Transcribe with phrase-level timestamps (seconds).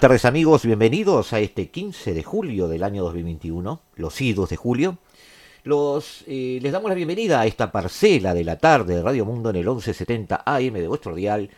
[0.00, 4.56] Buenas tardes amigos, bienvenidos a este 15 de julio del año 2021, los idos de
[4.56, 4.96] julio.
[5.62, 9.50] Los, eh, les damos la bienvenida a esta parcela de la tarde de Radio Mundo
[9.50, 11.50] en el 1170 AM de vuestro dial,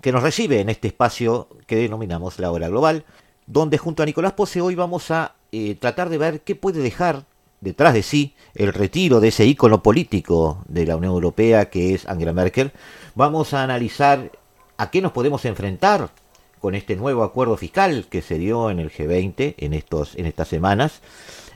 [0.00, 3.04] que nos recibe en este espacio que denominamos la hora global,
[3.48, 7.24] donde junto a Nicolás Pose hoy vamos a eh, tratar de ver qué puede dejar
[7.60, 12.06] detrás de sí el retiro de ese ícono político de la Unión Europea que es
[12.06, 12.70] Angela Merkel.
[13.16, 14.30] Vamos a analizar
[14.76, 16.10] a qué nos podemos enfrentar
[16.58, 20.48] con este nuevo acuerdo fiscal que se dio en el G20 en, estos, en estas
[20.48, 21.00] semanas.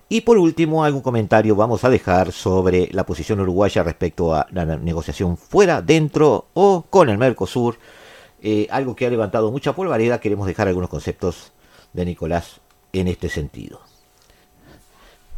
[0.09, 4.65] Y por último, algún comentario vamos a dejar sobre la posición uruguaya respecto a la
[4.65, 7.79] negociación fuera, dentro o con el Mercosur.
[8.43, 10.21] Eh, algo que ha levantado mucha polvareda.
[10.21, 11.53] Queremos dejar algunos conceptos
[11.93, 12.61] de Nicolás
[12.93, 13.81] en este sentido.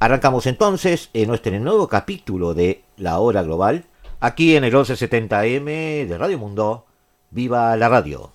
[0.00, 3.84] Arrancamos entonces en nuestro nuevo capítulo de La Hora Global,
[4.20, 6.84] aquí en el 1170M de Radio Mundo.
[7.30, 8.33] ¡Viva la radio!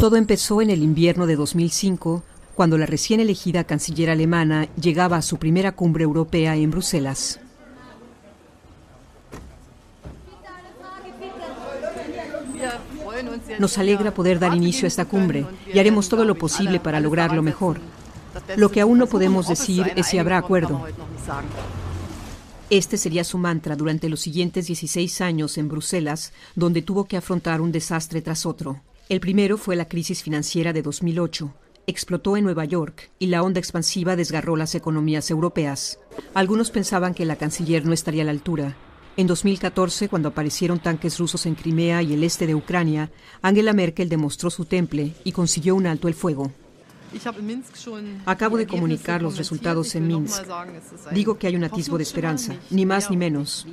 [0.00, 2.22] Todo empezó en el invierno de 2005,
[2.54, 7.40] cuando la recién elegida canciller alemana llegaba a su primera cumbre europea en Bruselas.
[13.58, 17.42] Nos alegra poder dar inicio a esta cumbre y haremos todo lo posible para lograrlo
[17.42, 17.80] mejor.
[18.56, 20.86] Lo que aún no podemos decir es si habrá acuerdo.
[22.70, 27.60] Este sería su mantra durante los siguientes 16 años en Bruselas, donde tuvo que afrontar
[27.60, 28.80] un desastre tras otro.
[29.08, 31.54] El primero fue la crisis financiera de 2008.
[31.86, 35.98] Explotó en Nueva York y la onda expansiva desgarró las economías europeas.
[36.34, 38.76] Algunos pensaban que la canciller no estaría a la altura.
[39.16, 43.10] En 2014, cuando aparecieron tanques rusos en Crimea y el este de Ucrania,
[43.40, 46.52] Angela Merkel demostró su temple y consiguió un alto el fuego.
[48.26, 50.44] Acabo de comunicar los resultados en Minsk.
[51.12, 53.66] Digo que hay un atisbo de esperanza, ni más ni menos.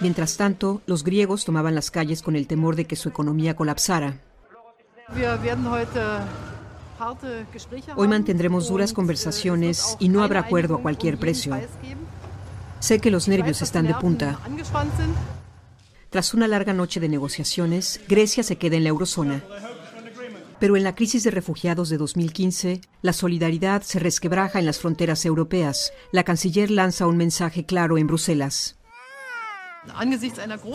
[0.00, 4.20] Mientras tanto, los griegos tomaban las calles con el temor de que su economía colapsara.
[7.96, 11.56] Hoy mantendremos duras conversaciones y no habrá acuerdo a cualquier precio.
[12.80, 14.38] Sé que los nervios están de punta.
[16.10, 19.42] Tras una larga noche de negociaciones, Grecia se queda en la eurozona.
[20.58, 25.24] Pero en la crisis de refugiados de 2015, la solidaridad se resquebraja en las fronteras
[25.24, 25.92] europeas.
[26.10, 28.77] La canciller lanza un mensaje claro en Bruselas.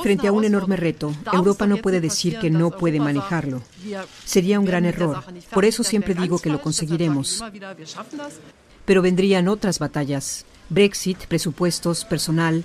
[0.01, 3.61] Frente a un enorme reto, Europa no puede decir que no puede manejarlo.
[4.25, 5.23] Sería un gran error.
[5.51, 7.43] Por eso siempre digo que lo conseguiremos.
[8.85, 10.45] Pero vendrían otras batallas.
[10.69, 12.63] Brexit, presupuestos, personal,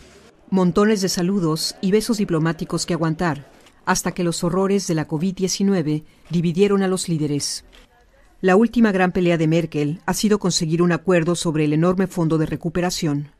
[0.50, 3.50] montones de saludos y besos diplomáticos que aguantar,
[3.84, 7.64] hasta que los horrores de la COVID-19 dividieron a los líderes.
[8.40, 12.38] La última gran pelea de Merkel ha sido conseguir un acuerdo sobre el enorme fondo
[12.38, 13.32] de recuperación.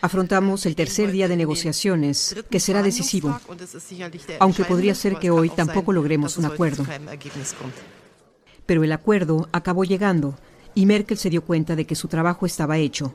[0.00, 3.38] Afrontamos el tercer día de negociaciones, que será decisivo,
[4.38, 6.84] aunque podría ser que hoy tampoco logremos un acuerdo.
[8.66, 10.38] Pero el acuerdo acabó llegando
[10.74, 13.14] y Merkel se dio cuenta de que su trabajo estaba hecho.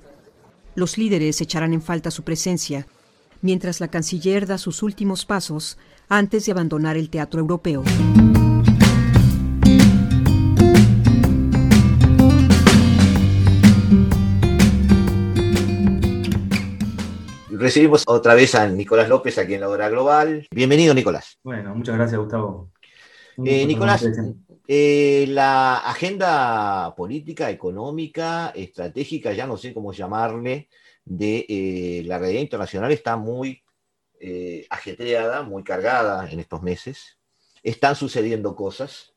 [0.75, 2.87] Los líderes echarán en falta su presencia,
[3.41, 5.77] mientras la canciller da sus últimos pasos
[6.07, 7.83] antes de abandonar el teatro europeo.
[17.59, 20.47] Recibimos otra vez a Nicolás López aquí en la hora global.
[20.51, 21.37] Bienvenido, Nicolás.
[21.43, 22.71] Bueno, muchas gracias, Gustavo.
[23.43, 24.05] Eh, Nicolás,
[24.67, 30.69] eh, la agenda política, económica, estratégica, ya no sé cómo llamarle,
[31.03, 33.63] de eh, la realidad internacional está muy
[34.69, 37.17] ajetreada, muy cargada en estos meses.
[37.63, 39.13] Están sucediendo cosas.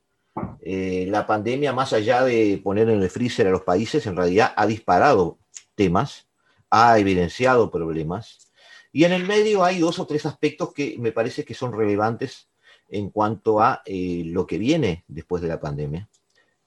[0.65, 4.65] la pandemia, más allá de poner en el freezer a los países, en realidad ha
[4.65, 5.39] disparado
[5.75, 6.29] temas
[6.73, 8.51] ha evidenciado problemas.
[8.93, 12.49] Y en el medio hay dos o tres aspectos que me parece que son relevantes
[12.89, 16.09] en cuanto a eh, lo que viene después de la pandemia.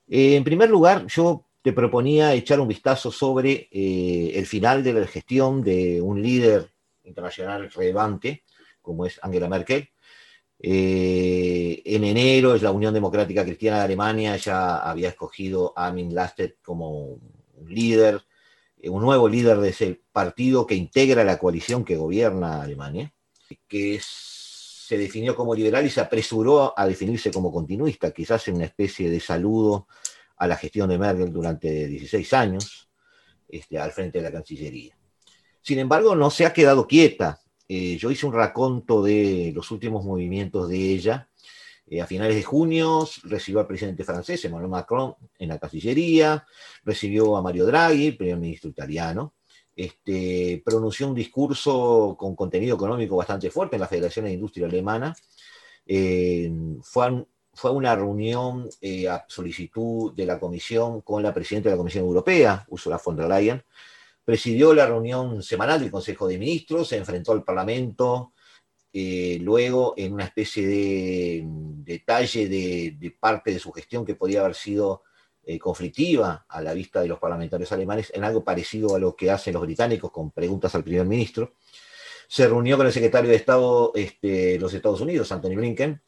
[0.08, 4.94] Eh, en primer lugar, yo te proponía echar un vistazo sobre eh, el final de
[4.94, 6.70] la gestión de un líder
[7.04, 8.44] internacional relevante,
[8.84, 9.90] como es Angela Merkel.
[10.60, 16.58] en enero, es la Unión Democrática Cristiana de Alemania ya había escogido a Armin Lastet
[16.62, 17.18] como
[17.66, 18.22] líder
[18.84, 23.14] un nuevo líder de ese partido que integra la coalición que gobierna Alemania,
[23.68, 28.66] que se definió como liberal y se apresuró a definirse como continuista, quizás en una
[28.66, 29.88] especie de saludo
[30.38, 32.90] a la gestión de Merkel durante 16 años
[33.48, 34.98] este, al frente de la Cancillería.
[35.62, 37.42] Sin embargo, no se ha quedado quieta.
[37.68, 41.30] Eh, yo hice un raconto de los últimos movimientos de ella.
[41.88, 46.46] Eh, a finales de junio recibió al presidente francés, Emmanuel Macron, en la Cancillería,
[46.84, 49.36] recibió a Mario Draghi, primer ministro italiano,
[49.76, 55.16] este, pronunció un discurso con contenido económico bastante fuerte en la Federación de Industria Alemana.
[55.86, 56.52] Eh,
[56.82, 61.78] fue, fue una reunión eh, a solicitud de la Comisión con la presidenta de la
[61.78, 63.64] Comisión Europea, Ursula von der Leyen.
[64.24, 68.34] Presidió la reunión semanal del Consejo de Ministros, se enfrentó al Parlamento,
[68.98, 74.56] eh, luego en una especie de detalle de, parte de su gestión que podía haber
[74.56, 75.04] sido
[75.44, 79.30] eh, conflictiva a la vista de los parlamentarios alemanes, en algo parecido a lo que
[79.30, 81.56] hacen los británicos con preguntas al primer ministro.
[82.30, 86.02] Se reunió con el secretario de Estado este, de los Estados Unidos, Anthony Blinken,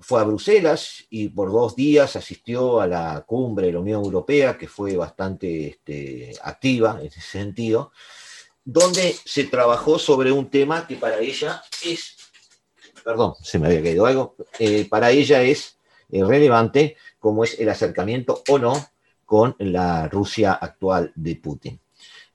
[0.00, 4.58] fue a Bruselas y por dos días asistió a la cumbre de la Unión Europea,
[4.58, 7.92] que fue bastante este, activa en ese sentido,
[8.72, 12.16] donde se trabajó sobre un tema que para ella es,
[13.02, 15.76] perdón, se me había caído algo, eh, para ella es
[16.08, 18.72] eh, relevante, como es el acercamiento o no
[19.24, 21.80] con la Rusia actual de Putin.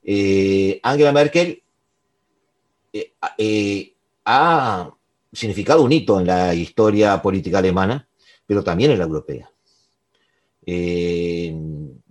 [0.02, 1.62] Eh, Angela Merkel
[4.26, 4.90] ha
[5.32, 8.06] significado un hito en la historia política alemana,
[8.46, 9.50] pero también en la europea.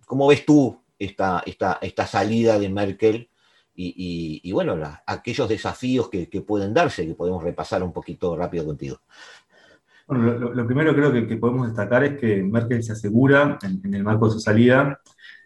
[0.08, 3.30] ¿Cómo ves tú esta, esta, esta, salida de Merkel
[3.76, 9.00] y, bueno, aquellos desafíos que, pueden darse, que podemos repasar un poquito rápido contigo?
[10.08, 14.28] Bueno, lo, primero creo que, podemos destacar es que Merkel se asegura, en, el marco
[14.28, 15.00] de su salida,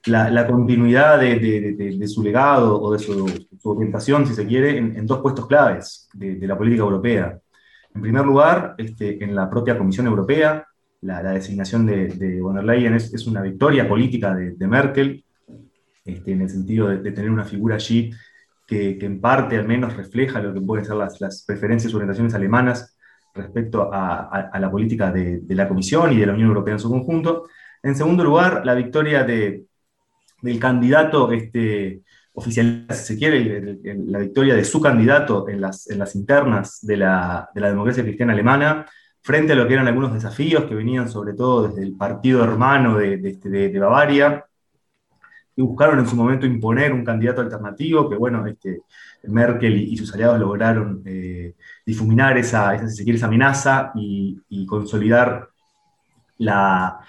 [0.05, 3.25] la, continuidad de, su legado o de su,
[3.63, 7.39] orientación, si se quiere, en, dos puestos claves de, la política europea.
[7.95, 10.67] En primer lugar, este, en la propia Comisión Europea,
[11.01, 15.23] la, designación de, von der Leyen es, una victoria política de, Merkel,
[16.13, 18.11] este, en el sentido de, tener una figura allí
[18.67, 22.97] que, en parte al menos refleja lo que pueden ser las, preferencias y orientaciones alemanas
[23.33, 27.47] respecto a, la política de, la Comisión y de la Unión Europea en su conjunto.
[27.81, 32.01] En segundo lugar, la victoria del candidato este,
[32.33, 36.97] oficial, si se quiere, la victoria de su candidato en las, en las internas de
[36.97, 38.85] la, de la, democracia cristiana alemana,
[39.21, 42.97] frente a lo que eran algunos desafíos que venían sobre todo desde el partido hermano
[42.97, 44.45] de, de, este, Bavaria,
[45.59, 48.83] y buscaron en su momento imponer un candidato alternativo, que bueno, este,
[49.23, 51.53] Merkel y, sus aliados lograron eh,
[51.85, 55.49] difuminar esa, esa, esa amenaza y, y consolidar
[56.37, 57.01] la,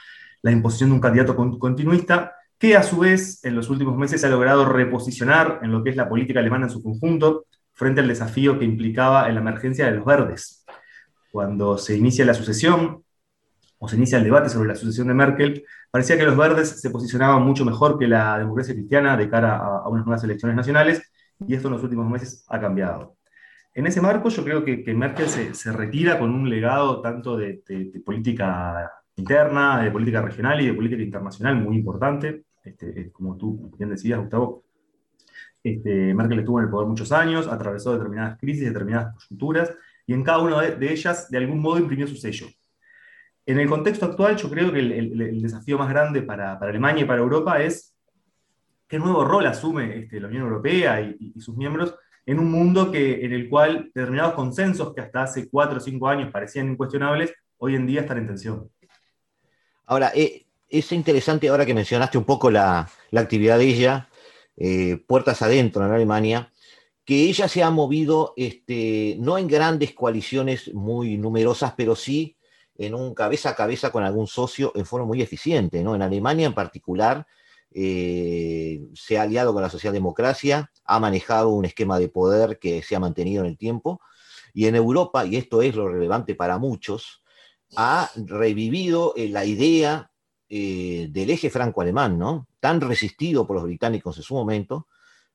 [0.42, 4.28] la, imposición de un candidato continuista que a su vez en los últimos meses ha
[4.28, 8.58] logrado reposicionar en lo que es la política alemana en su conjunto frente al desafío
[8.58, 10.64] que implicaba en la emergencia de los verdes.
[11.30, 13.04] Cuando se inicia la sucesión,
[13.80, 16.90] o se inicia el debate sobre la sucesión de Merkel, parecía que los verdes se
[16.90, 21.02] posicionaban mucho mejor que la democracia cristiana de cara a, unas nuevas elecciones nacionales,
[21.46, 23.16] y esto en los últimos meses ha cambiado.
[23.74, 27.62] En ese marco yo creo que, Merkel se, retira con un legado tanto de
[28.04, 32.44] política interna, de política regional y de política internacional muy importante.
[32.64, 34.64] Este, eh, como tú bien decías, Gustavo,
[35.62, 39.72] este, Merkel estuvo en el poder muchos años, atravesó determinadas crisis, determinadas coyunturas,
[40.06, 42.46] y en cada una de, ellas, de algún modo, imprimió su sello.
[43.46, 47.20] En el contexto actual, yo creo que el, desafío más grande para, Alemania y para
[47.20, 47.94] Europa es
[48.86, 51.94] qué nuevo rol asume este, la Unión Europea y, sus miembros
[52.26, 56.06] en un mundo que, en el cual determinados consensos que hasta hace cuatro o cinco
[56.06, 58.70] años parecían incuestionables, hoy en día están en tensión.
[59.86, 64.08] Ahora, eh, es interesante ahora que mencionaste un poco la, actividad de ella,
[64.56, 66.52] eh, puertas adentro en Alemania,
[67.04, 72.36] que ella se ha movido este, no en grandes coaliciones muy numerosas, pero sí
[72.80, 75.82] en un cabeza a cabeza con algún socio en forma muy eficiente.
[75.82, 75.94] ¿no?
[75.94, 77.26] En Alemania en particular
[77.70, 82.96] eh, se ha aliado con la socialdemocracia, ha manejado un esquema de poder que se
[82.96, 84.00] ha mantenido en el tiempo,
[84.54, 87.22] y en Europa, y esto es lo relevante para muchos,
[87.76, 90.10] ha revivido eh, la idea
[90.48, 92.48] eh, del eje franco-alemán, ¿no?
[92.60, 94.88] Tan resistido por los británicos en su momento,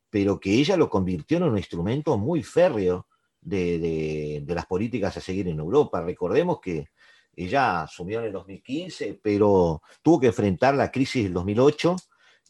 [0.09, 3.07] pero que ella lo convirtió en un instrumento muy férreo
[3.39, 6.01] de, las políticas a seguir en Europa.
[6.01, 6.87] Recordemos que
[7.35, 11.95] ella asumió en el 2015, pero tuvo que enfrentar la crisis del 2008,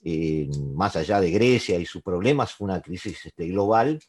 [0.03, 3.99] eh, más allá de Grecia y sus problemas, fue una crisis este, global.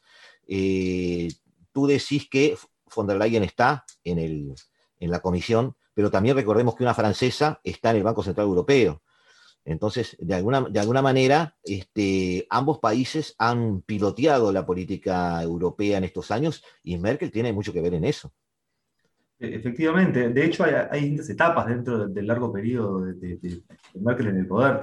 [0.47, 1.29] Eh,
[1.73, 2.57] tú decís que
[2.95, 4.55] von der Leyen está en,
[5.01, 9.03] en la comisión pero también recordemos que una francesa está en el Banco Central Europeo.
[9.65, 16.05] Entonces, de alguna, de alguna manera, este, ambos países han piloteado la política europea en
[16.05, 18.31] estos años y Merkel tiene mucho que ver en eso.
[19.39, 23.63] E, efectivamente, de hecho hay, distintas etapas dentro del, largo periodo de,
[23.95, 24.81] Merkel en el poder.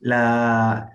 [0.00, 0.90] La,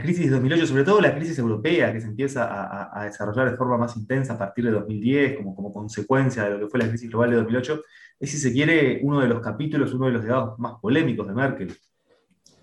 [0.00, 3.78] crisis de 2008, sobre todo la crisis europea que se empieza a, desarrollar de forma
[3.78, 7.08] más intensa a partir de 2010 como, como consecuencia de lo que fue la crisis
[7.08, 7.82] global de 2008,
[8.20, 11.34] es si se quiere uno de los capítulos, uno de los legados más polémicos de
[11.34, 11.76] Merkel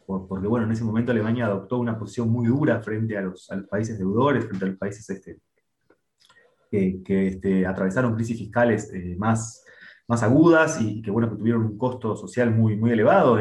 [0.06, 3.98] porque bueno, en ese momento Alemania adoptó una posición muy dura frente a los, países
[3.98, 5.40] deudores, frente a los países este,
[7.04, 9.64] que, este, atravesaron crisis fiscales eh, más,
[10.08, 13.38] más agudas y que, bueno, que tuvieron un costo social muy, muy elevado,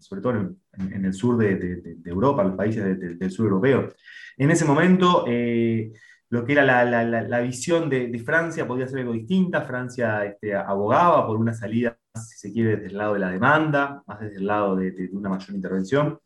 [0.00, 3.88] sobre todo en, el sur de, Europa, los países del sur europeo.
[4.36, 5.92] En ese momento, eh,
[6.28, 9.62] lo que era la, visión de, Francia podía ser algo distinta.
[9.62, 14.02] Francia este, abogaba por una salida, si se quiere, desde el lado de la demanda,
[14.06, 16.18] más desde el lado de, una mayor intervención.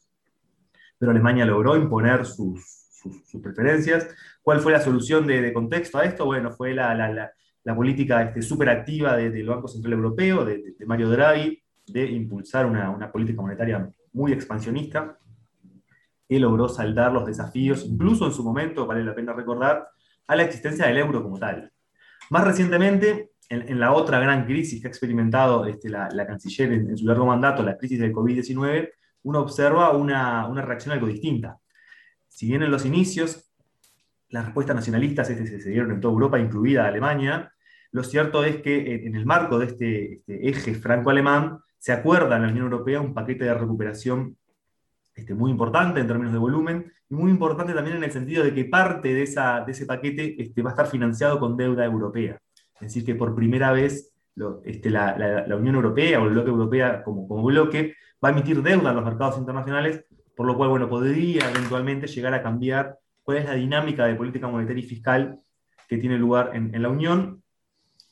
[0.98, 2.79] Pero Alemania logró imponer sus,
[3.42, 4.08] preferencias.
[4.42, 6.24] ¿Cuál fue la solución de, contexto a esto?
[6.24, 7.32] Bueno, fue la,
[7.76, 13.10] política este, súper activa del Banco Central Europeo, de, Mario Draghi, de impulsar una, una
[13.10, 15.18] política monetaria muy expansionista
[16.28, 19.88] que logró saldar los desafíos, incluso en su momento, vale la pena recordar,
[20.28, 21.72] a la existencia del euro como tal.
[22.30, 27.04] Más recientemente, en, la otra gran crisis que ha experimentado este, la, canciller en, su
[27.04, 28.90] largo mandato, la crisis del COVID-19,
[29.24, 31.58] uno observa una, reacción algo distinta.
[32.30, 33.52] Si bien en los inicios
[34.30, 37.52] las respuestas nacionalistas se dieron en toda Europa, incluida Alemania,
[37.92, 42.42] lo cierto es que en el marco de este, este eje franco-alemán se acuerda en
[42.42, 44.36] la Unión Europea un paquete de recuperación
[45.14, 48.54] este, muy importante en términos de volumen y muy importante también en el sentido de
[48.54, 52.38] que parte de, ese paquete este, va a estar financiado con deuda europea.
[52.74, 54.14] Es decir, que por primera vez
[54.64, 58.62] este, la, la, Unión Europea o el bloque europeo como, como bloque va a emitir
[58.62, 60.04] deuda en los mercados internacionales,
[60.40, 64.48] por lo cual bueno, podría eventualmente llegar a cambiar cuál es la dinámica de política
[64.48, 65.38] monetaria y fiscal
[65.86, 67.42] que tiene lugar en, en la Unión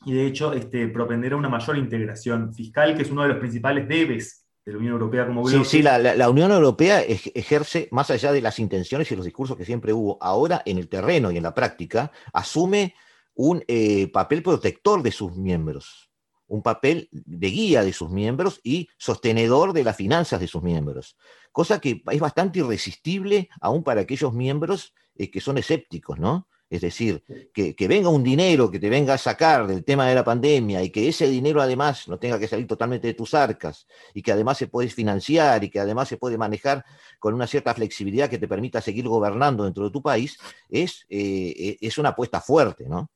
[0.04, 3.88] y de hecho este, propenderá una mayor integración fiscal, que es uno de los principales
[3.88, 5.64] debes de la Unión Europea como bloque.
[5.64, 9.64] Sí, sí, la, Unión Europea ejerce, más allá de las intenciones y los discursos que
[9.64, 12.94] siempre hubo, ahora en el terreno y en la práctica, asume
[13.36, 16.07] un eh, papel protector de sus miembros,
[16.48, 21.16] un papel de guía de sus miembros y sostenedor de las finanzas de sus miembros,
[21.52, 26.48] cosa que es bastante irresistible aún para aquellos miembros eh, que son escépticos, ¿no?
[26.70, 27.24] Es decir,
[27.54, 30.90] que, venga un dinero que te venga a sacar del tema de la pandemia y
[30.90, 34.58] que ese dinero además no tenga que salir totalmente de tus arcas y que además
[34.58, 36.84] se puede financiar y que además se puede manejar
[37.18, 40.38] con una cierta flexibilidad que te permita seguir gobernando dentro de tu país,
[40.68, 43.10] es, eh, es una apuesta fuerte, ¿no?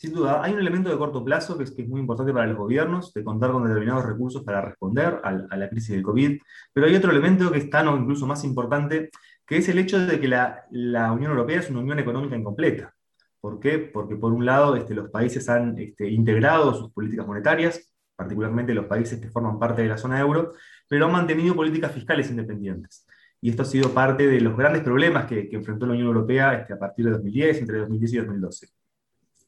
[0.00, 3.12] Sin duda, hay un elemento de corto plazo que es, muy importante para los gobiernos,
[3.12, 6.40] de contar con determinados recursos para responder a, la crisis del COVID,
[6.72, 9.10] pero hay otro elemento que es incluso más importante,
[9.46, 10.64] que es el hecho de que la,
[11.12, 12.94] Unión Europea es una unión económica incompleta.
[13.42, 13.78] ¿Por qué?
[13.78, 18.86] Porque por un lado este, los países han este, integrado sus políticas monetarias, particularmente los
[18.86, 20.54] países que forman parte de la zona euro,
[20.88, 23.06] pero han mantenido políticas fiscales independientes.
[23.42, 26.72] Y esto ha sido parte de los grandes problemas que, enfrentó la Unión Europea este,
[26.72, 28.79] a partir de 2010, entre 2010 y 2012.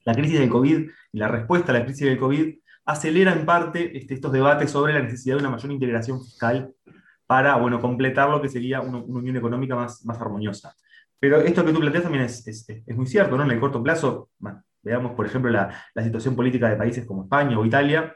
[0.05, 2.55] La crisis del COVID y la respuesta a la crisis del COVID
[2.85, 6.73] acelera en parte este, estos debates sobre la necesidad de una mayor integración fiscal
[7.27, 10.75] para bueno, completar lo que sería una, unión económica más, más armoniosa.
[11.19, 13.45] Pero esto que tú planteas también es, es, muy cierto, ¿no?
[13.45, 14.31] En el corto plazo,
[14.83, 18.15] veamos por ejemplo la, la, situación política de países como España o Italia,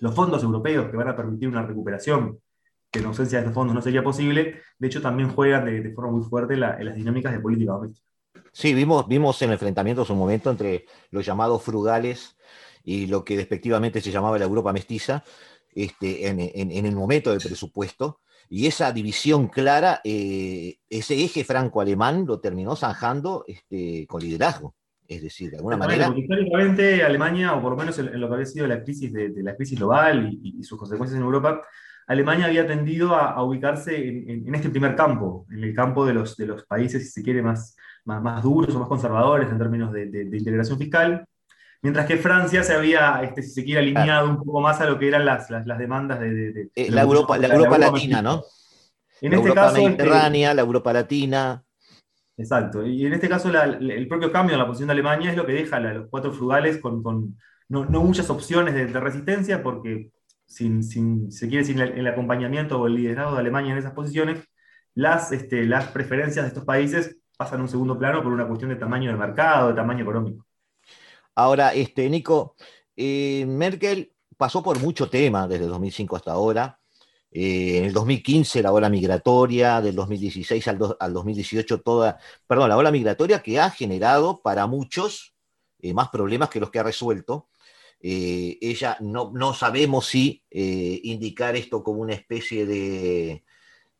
[0.00, 2.38] los fondos europeos que van a permitir una recuperación,
[2.90, 6.12] que en ausencia de estos fondos no sería posible, de hecho también juegan de, forma
[6.12, 8.07] muy fuerte en las dinámicas de política doméstica.
[8.52, 12.36] Sí, vimos, vimos en el enfrentamiento un momento entre los llamados frugales
[12.82, 15.24] y lo que despectivamente se llamaba la Europa mestiza,
[15.74, 22.24] este, en, en el momento del presupuesto, y esa división clara, eh, ese eje franco-alemán
[22.26, 24.74] lo terminó zanjando este, con liderazgo.
[25.06, 26.12] Es decir, de alguna manera.
[26.14, 29.56] históricamente, Alemania, o por lo menos en, lo que había sido la crisis de, la
[29.56, 31.62] crisis global y, sus consecuencias en Europa,
[32.06, 36.46] Alemania había tendido a, ubicarse en, este primer campo, en el campo de los, de
[36.46, 37.74] los países, si se quiere, más,
[38.08, 41.24] más, más duros o más conservadores en términos de, de integración fiscal,
[41.80, 44.98] Mientras que Francia se había, este, si se quiere, alineado un poco más a lo
[44.98, 48.42] que eran las, las, demandas de, eh, la, Europa, la, Europa, Latina, ¿no?
[49.20, 51.62] En este Europa caso, Mediterránea, la Europa Latina.
[52.36, 52.84] Exacto.
[52.84, 55.52] Y en este caso, el propio cambio en la posición de Alemania es lo que
[55.52, 57.36] deja a los cuatro frugales con,
[57.68, 60.10] no, muchas opciones de, resistencia, porque
[60.46, 64.42] sin, se quiere, sin el, acompañamiento o el liderazgo de Alemania en esas posiciones,
[64.94, 68.76] las, este, las preferencias de estos países pasan un segundo plano por una cuestión de
[68.76, 70.44] tamaño de mercado, de tamaño económico.
[71.36, 72.56] Ahora, este, Nico,
[72.96, 76.80] eh, Merkel pasó por mucho tema desde 2005 hasta ahora.
[77.30, 82.76] Eh, en el 2015 la ola migratoria, del 2016 al, al, 2018 toda, perdón, la
[82.76, 85.36] ola migratoria que ha generado para muchos
[85.78, 87.50] eh, más problemas que los que ha resuelto.
[88.00, 93.44] Ella no, no, sabemos si indicar esto como una especie de,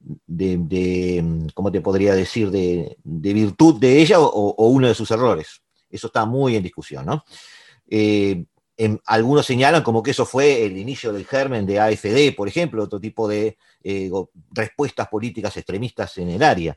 [0.00, 5.62] de, ¿cómo te podría decir?, de, virtud de ella o, uno de sus errores.
[5.90, 7.24] Eso está muy en discusión, ¿no?
[9.06, 13.00] algunos señalan como que eso fue el inicio del germen de AFD, por ejemplo, otro
[13.00, 14.10] tipo de eh,
[14.52, 16.76] respuestas políticas extremistas en el área.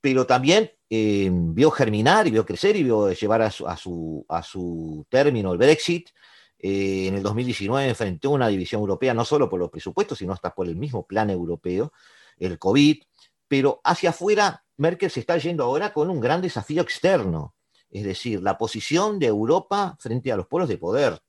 [0.00, 5.58] Pero también eh, vio germinar y vio crecer y vio llevar a su, término el
[5.58, 6.10] Brexit.
[6.58, 10.54] Eh, en el 2019 enfrentó una división europea no solo por los presupuestos, sino hasta
[10.54, 11.92] por el mismo plan europeo,
[12.38, 13.02] el COVID.
[13.48, 17.54] Pero hacia afuera, Merkel se está yendo ahora con un gran desafío externo
[17.92, 21.20] es decir, la posición de Europa frente a los polos de poder.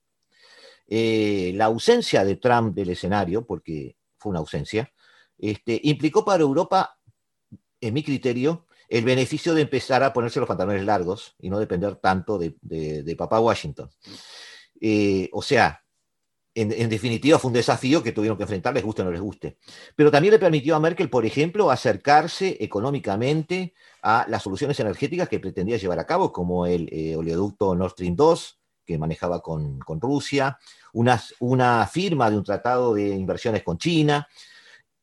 [0.88, 4.91] Eh, la ausencia de Trump del escenario, porque fue una ausencia,
[5.38, 6.98] este, implicó para Europa,
[7.81, 11.98] en mi criterio, el beneficio de empezar a ponerse los pantalones largos y no depender
[11.98, 13.89] tanto de, papá Washington.
[14.79, 15.82] Eh, o sea,
[16.55, 19.57] en, definitiva fue un desafío que tuvieron que enfrentar, les guste o no les guste.
[19.95, 25.39] Pero también le permitió a Merkel, por ejemplo, acercarse económicamente a las soluciones energéticas que
[25.39, 30.60] pretendía llevar a cabo, como el eh, oleoducto Nord Stream 2, que manejaba con, Rusia,
[30.91, 34.27] una, una, firma de un tratado de inversiones con China,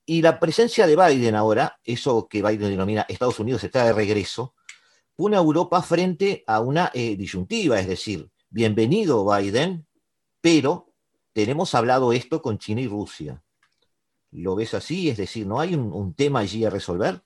[0.07, 4.55] y la presencia de Biden ahora, eso que Biden denomina Estados Unidos está de regreso,
[5.17, 9.87] pone a Europa frente a una eh, disyuntiva, es decir, bienvenido Biden,
[10.41, 10.90] pero
[11.33, 13.43] tenemos hablado esto con China y Rusia.
[14.33, 15.09] ¿Lo ves así?
[15.09, 17.21] Es decir, ¿no hay un, tema allí a resolver?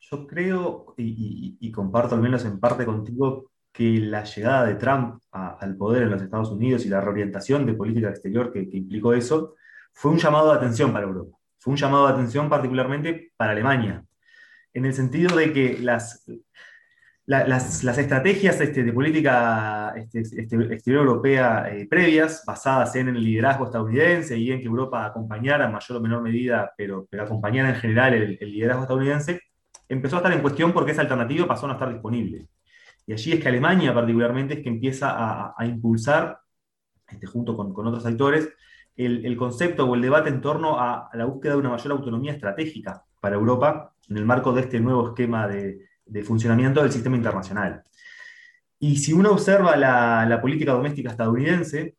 [0.00, 5.76] Yo creo, y, comparto al menos en parte contigo, que la llegada de Trump al
[5.76, 9.54] poder en los Estados Unidos y la reorientación de política exterior que, que implicó eso,
[9.92, 11.36] fue un llamado de atención para Europa.
[11.58, 14.04] Fue un llamado de atención particularmente para Alemania,
[14.72, 16.24] en el sentido de que las,
[17.28, 23.66] las, estrategias este, de política este, este, exterior europea eh, previas, basadas en el liderazgo
[23.66, 27.74] estadounidense y en que Europa acompañara en mayor o menor medida, pero, pero acompañara en
[27.74, 29.42] general el, liderazgo estadounidense,
[29.90, 32.48] empezó a estar en cuestión porque esa alternativa pasó a no estar disponible.
[33.06, 36.38] Y allí es que Alemania particularmente es que empieza a, impulsar,
[37.30, 38.48] junto con, otros actores,
[38.96, 43.04] el, concepto o el debate en torno a la búsqueda de una mayor autonomía estratégica
[43.20, 47.82] para Europa en el marco de este nuevo esquema de, de funcionamiento del sistema internacional.
[48.80, 51.96] Y si uno observa la, política doméstica estadounidense,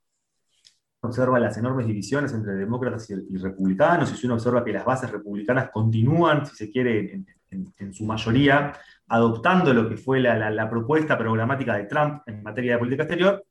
[1.02, 5.12] observa las enormes divisiones entre demócratas y, republicanos, y si uno observa que las bases
[5.12, 8.74] republicanas continúan, si se quiere, en, su mayoría,
[9.08, 13.44] adoptando lo que fue la, propuesta programática de Trump en materia de política exterior,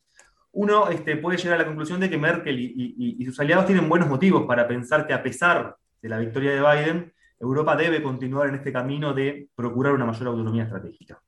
[0.53, 4.09] uno este, puede llegar a la conclusión de que Merkel y sus aliados tienen buenos
[4.09, 8.57] motivos para pensar que a pesar de la victoria de Biden, Europa debe continuar en
[8.57, 11.21] este camino de procurar una mayor autonomía estratégica.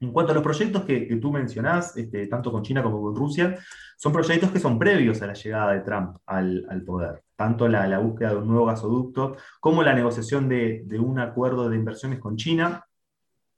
[0.00, 3.58] En cuanto a los proyectos que, tú mencionás, este, tanto con China como con Rusia,
[3.96, 7.24] son proyectos que son previos a la llegada de Trump al, poder.
[7.34, 12.20] Tanto la, búsqueda de un nuevo gasoducto como la negociación de, un acuerdo de inversiones
[12.20, 12.84] con China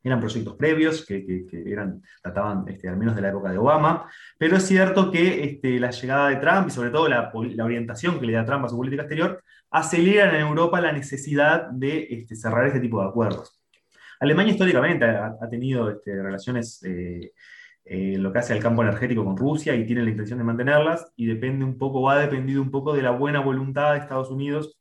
[0.03, 4.57] eran proyectos previos que, eran, trataban este, al menos de la época de Obama, pero
[4.57, 8.33] es cierto que este, la llegada de Trump y sobre todo la, orientación que le
[8.33, 12.81] da Trump a su política exterior aceleran en Europa la necesidad de este, cerrar este
[12.81, 13.61] tipo de acuerdos.
[14.19, 17.33] Alemania históricamente ha, tenido este, relaciones eh,
[17.85, 21.13] eh, lo que hace al campo energético con Rusia y tiene la intención de mantenerlas
[21.17, 24.31] y depende un poco, o ha dependido un poco de la buena voluntad de Estados
[24.31, 24.79] Unidos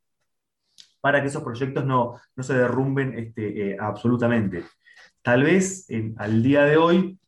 [1.01, 4.63] para que esos proyectos no, se derrumben este, eh, absolutamente.
[5.21, 7.19] Tal vez al día de hoy,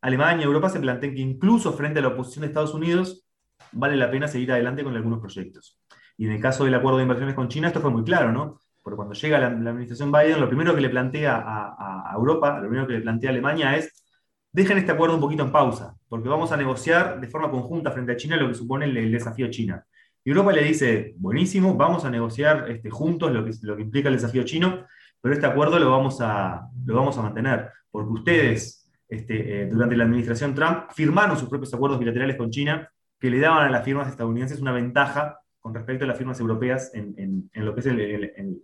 [0.00, 3.26] Alemania y Europa se planteen que incluso frente a la oposición de Estados Unidos,
[3.72, 5.80] vale la pena seguir adelante con algunos proyectos.
[6.16, 8.60] Y en el caso del acuerdo de inversiones con China, esto fue muy claro, ¿no?
[8.82, 12.86] Porque cuando llega la, administración Biden, lo primero que le plantea a, Europa, lo primero
[12.86, 14.04] que le plantea a Alemania es,
[14.52, 18.12] dejen este acuerdo un poquito en pausa, porque vamos a negociar de forma conjunta frente
[18.12, 19.84] a China lo que supone el, desafío China.
[20.22, 24.08] Y Europa le dice, buenísimo, vamos a negociar este, juntos lo que, lo que implica
[24.08, 24.84] el desafío chino,
[25.24, 29.96] pero este acuerdo lo vamos a, lo vamos a mantener, porque ustedes, este, eh, durante
[29.96, 33.82] la administración Trump, firmaron sus propios acuerdos bilaterales con China que le daban a las
[33.82, 37.86] firmas estadounidenses una ventaja con respecto a las firmas europeas en, lo que es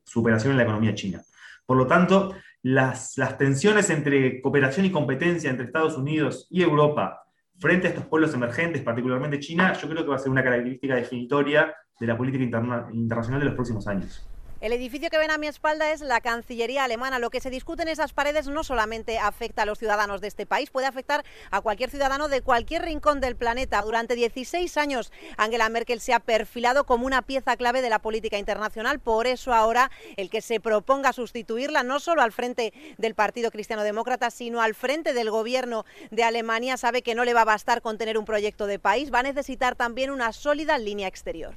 [0.05, 1.23] su operación en la economía china.
[1.65, 7.23] Por lo tanto, las, tensiones entre cooperación y competencia entre Estados Unidos y Europa
[7.59, 10.95] frente a estos pueblos emergentes, particularmente China, yo creo que va a ser una característica
[10.95, 12.45] definitoria de la política
[12.93, 14.30] internacional de los próximos años.
[14.61, 17.19] El edificio que ven a mi espalda es la Cancillería alemana.
[17.19, 20.45] Lo que se discute en esas paredes no solamente afecta a los ciudadanos de este
[20.45, 23.81] país, puede afectar a cualquier ciudadano de cualquier rincón del planeta.
[23.81, 28.37] Durante 16 años Angela Merkel se ha perfilado como una pieza clave de la política
[28.37, 29.01] internacional.
[29.01, 33.83] Por eso ahora el que se proponga sustituirla no solo al frente del Partido Cristiano
[33.83, 37.81] Demócrata, sino al frente del gobierno de Alemania sabe que no le va a bastar
[37.81, 41.55] con tener un proyecto de país, va a necesitar también una sólida línea exterior.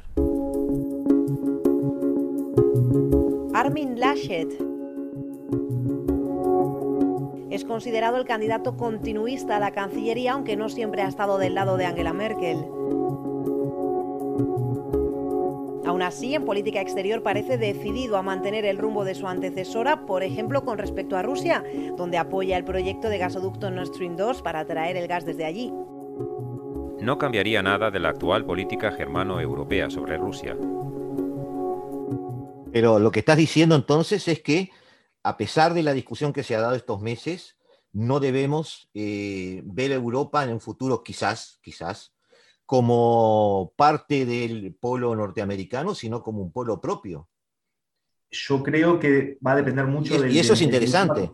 [3.63, 4.49] Armin Laschet
[7.49, 11.77] es considerado el candidato continuista a la Cancillería, aunque no siempre ha estado del lado
[11.77, 12.57] de Angela Merkel.
[15.85, 20.23] Aún así, en política exterior parece decidido a mantener el rumbo de su antecesora, por
[20.23, 21.63] ejemplo, con respecto a Rusia,
[21.95, 25.71] donde apoya el proyecto de gasoducto Nord Stream 2 para traer el gas desde allí.
[26.99, 30.57] No cambiaría nada de la actual política germano-europea sobre Rusia.
[32.73, 34.71] Pero lo que estás diciendo entonces es que,
[35.21, 37.55] a pesar de la discusión que se ha dado estos meses,
[37.91, 42.15] no debemos eh, ver a Europa en un futuro, quizás, quizás,
[42.65, 47.29] como parte del polo norteamericano, sino como un polo propio.
[48.31, 50.31] Yo creo que va a depender mucho y, del.
[50.31, 51.31] Y eso es del- interesante.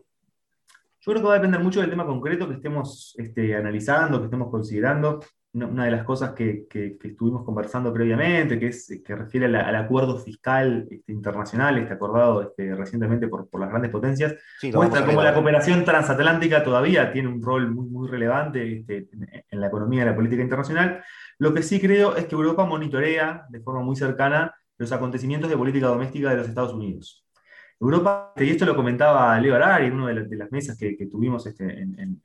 [1.01, 4.25] Yo creo que va a depender mucho del tema concreto que estemos este, analizando, que
[4.25, 5.21] estemos considerando.
[5.51, 9.49] Una, de las cosas que, que- que estuvimos conversando previamente, que, es, que refiere a
[9.49, 14.35] la- al acuerdo fiscal este, internacional, este acordado este, recientemente por, por las grandes potencias,
[14.59, 19.07] Sí, muestra a cómo la cooperación transatlántica todavía tiene un rol muy, muy relevante este,
[19.11, 21.03] en, en la economía y la política internacional.
[21.39, 25.57] Lo que sí creo es que Europa monitorea de forma muy cercana los acontecimientos de
[25.57, 27.25] política doméstica de los Estados Unidos.
[27.79, 30.95] Europa, y esto lo comentaba Leo Arari en una de, las- de las mesas que,
[30.95, 32.21] que tuvimos este, en-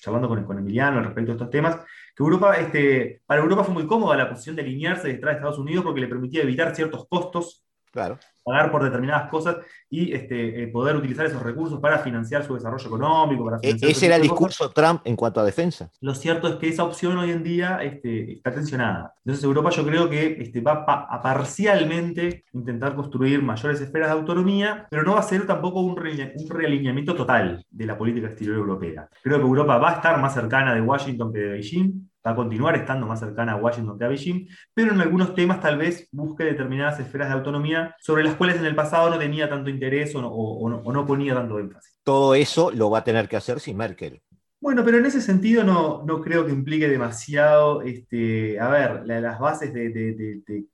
[0.00, 1.78] charlando con, con Emiliano respecto de estos temas,
[2.14, 5.58] que Europa, este, para Europa fue muy cómoda la posición de alinearse detrás de Estados
[5.58, 8.18] Unidos porque le permitía evitar ciertos costos Claro.
[8.44, 12.84] pagar por determinadas cosas y este, eh, poder utilizar esos recursos para financiar su desarrollo
[12.86, 15.90] económico, para E- ese era el discurso de Trump en cuanto a defensa.
[16.00, 19.14] Lo cierto es que esa opción hoy en día este, está tensionada.
[19.18, 24.14] Entonces Europa yo creo que este, va pa- a parcialmente intentar construir mayores esferas de
[24.18, 29.08] autonomía, pero no va a ser tampoco un realineamiento total de la política exterior europea.
[29.22, 32.34] Creo que Europa va a estar más cercana de Washington que de Beijing, va a
[32.36, 36.08] continuar estando más cercana a Washington que a Beijing, pero en algunos temas tal vez
[36.12, 40.14] busque determinadas esferas de autonomía sobre las cuales en el pasado no tenía tanto interés
[40.14, 41.98] o no, o- o no- o no ponía tanto énfasis.
[42.04, 44.20] Todo eso lo va a tener que hacer sin Merkel.
[44.60, 49.20] Bueno, pero en ese sentido no, no creo que implique demasiado, este, a ver, la-
[49.20, 50.64] las bases de, de- de- de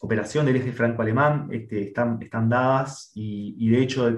[0.00, 4.14] operación del eje franco-alemán este, están, están dadas y, y de hecho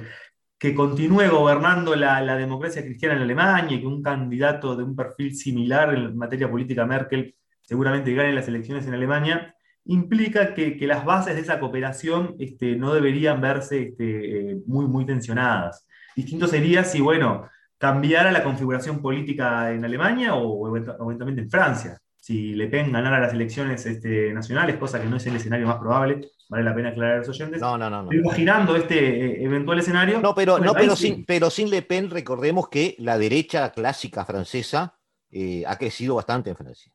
[0.61, 5.35] que continúe gobernando la, democracia cristiana en Alemania y que un candidato de un perfil
[5.35, 9.55] similar en materia política Merkel seguramente gane las elecciones en Alemania,
[9.87, 15.87] implica que, las bases de esa cooperación este, no deberían verse este, eh, muy, tensionadas.
[16.15, 21.99] Distinto sería si, bueno, cambiara la configuración política en Alemania o eventualmente en Francia.
[22.17, 25.79] Si Le Pen ganara las elecciones este, nacionales, cosa que no es el escenario más
[25.79, 27.61] probable, vale la pena aclarar a los oyentes.
[27.61, 28.03] No, no, no.
[28.03, 28.13] no.
[28.13, 30.21] Imaginando este eh, eventual escenario.
[30.21, 31.07] No, pero, bueno, no, pero, sí.
[31.07, 34.99] sin, pero sin Le Pen, recordemos que la derecha clásica francesa
[35.31, 36.93] eh, ha crecido bastante en Francia.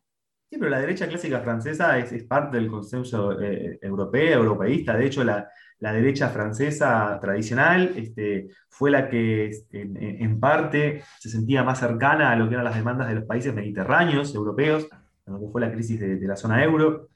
[0.49, 4.95] Sí, pero la derecha clásica francesa es, es parte del consenso eh, europeo, europeísta.
[4.95, 11.01] De hecho, la, la derecha francesa tradicional este, fue la que este, en, en parte
[11.19, 14.87] se sentía más cercana a lo que eran las demandas de los países mediterráneos, europeos,
[15.25, 17.07] que fue la crisis de, de la zona euro.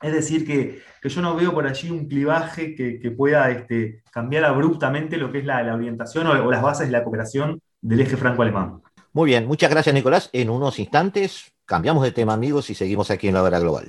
[0.00, 4.02] Es decir, que, que yo no veo por allí un clivaje que, que pueda este,
[4.12, 8.00] cambiar abruptamente lo que es la, la orientación o, las bases de la cooperación del
[8.00, 8.80] eje franco-alemán.
[9.12, 10.30] Muy bien, muchas gracias Nicolás.
[10.32, 13.88] En unos instantes cambiamos de tema amigos y seguimos aquí en la hora global.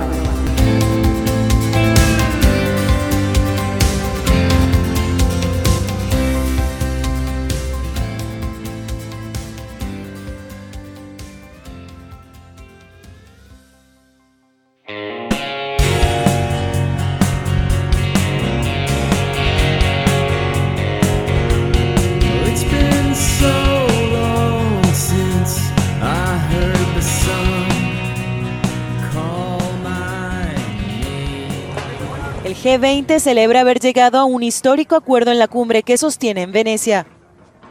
[32.71, 37.05] G20 celebra haber llegado a un histórico acuerdo en la cumbre que sostiene en Venecia.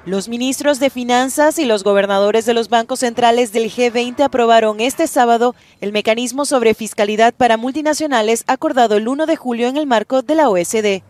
[0.05, 5.07] Los ministros de Finanzas y los gobernadores de los bancos centrales del G20 aprobaron este
[5.07, 10.21] sábado el mecanismo sobre fiscalidad para multinacionales acordado el 1 de julio en el marco
[10.21, 11.03] de la OSD.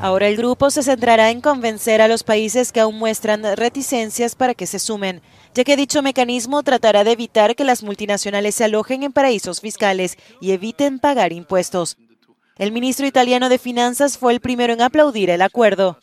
[0.00, 4.54] Ahora el grupo se centrará en convencer a los países que aún muestran reticencias para
[4.54, 5.20] que se sumen,
[5.52, 10.16] ya que dicho mecanismo tratará de evitar que las multinacionales se alojen en paraísos fiscales
[10.40, 11.96] y eviten pagar impuestos.
[12.58, 15.96] El ministro italiano de Finanzas fue el primero en aplaudir el acuerdo.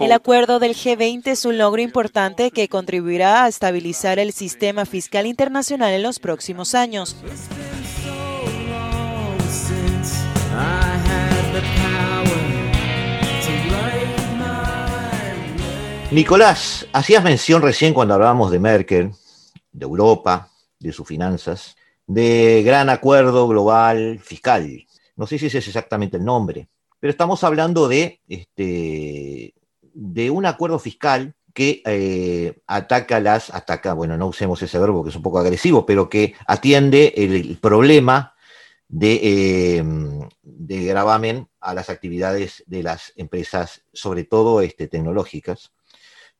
[0.00, 5.24] El acuerdo del G20 es un logro importante que contribuirá a estabilizar el sistema fiscal
[5.24, 7.16] internacional en los próximos años.
[16.10, 19.12] Nicolás, hacías mención recién cuando hablábamos de Merkel,
[19.72, 21.77] de Europa, de sus finanzas,
[22.08, 24.86] de gran acuerdo global fiscal.
[25.14, 26.68] No sé si ese es exactamente el nombre,
[26.98, 34.16] pero estamos hablando de, este, de un acuerdo fiscal que eh, ataca las, ataca, bueno,
[34.16, 38.34] no usemos ese verbo que es un poco agresivo, pero que atiende el, problema
[38.88, 39.84] de, eh,
[40.42, 45.72] de gravamen a las actividades de las empresas, sobre todo este, tecnológicas,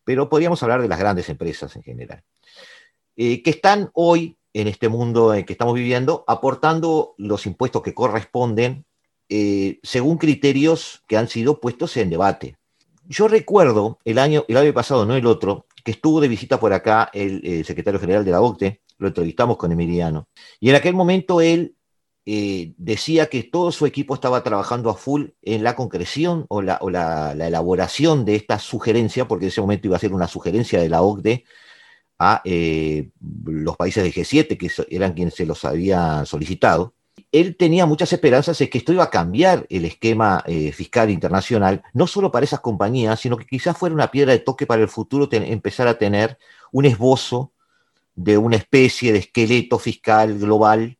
[0.03, 2.25] pero podríamos hablar de las grandes empresas en general,
[3.17, 7.95] eh, que están hoy en este mundo en que estamos viviendo aportando los impuestos que
[7.95, 8.85] corresponden
[9.29, 12.57] eh, según criterios que han sido puestos en debate.
[13.07, 16.73] Yo recuerdo el año, el año pasado, no el otro, que estuvo de visita por
[16.73, 20.29] acá el, el secretario general de la OCDE, lo entrevistamos con Emiliano,
[20.61, 21.77] y en aquel momento él
[22.31, 26.79] eh, decía que todo su equipo estaba trabajando a full en la concreción o la,
[26.91, 30.91] la, elaboración de esta sugerencia, porque en ese momento iba a ser una sugerencia de
[30.91, 31.45] la OCDE
[32.19, 33.11] a eh,
[33.45, 36.95] los países del G7, que eran quienes se los habían solicitado.
[37.31, 41.83] Él tenía muchas esperanzas de que esto iba a cambiar el esquema eh, fiscal internacional,
[41.93, 44.89] no solo para esas compañías, sino que quizás fuera una piedra de toque para el
[44.89, 46.39] futuro empezar a tener
[46.73, 47.53] un esbozo
[48.15, 50.99] de una especie de esqueleto fiscal global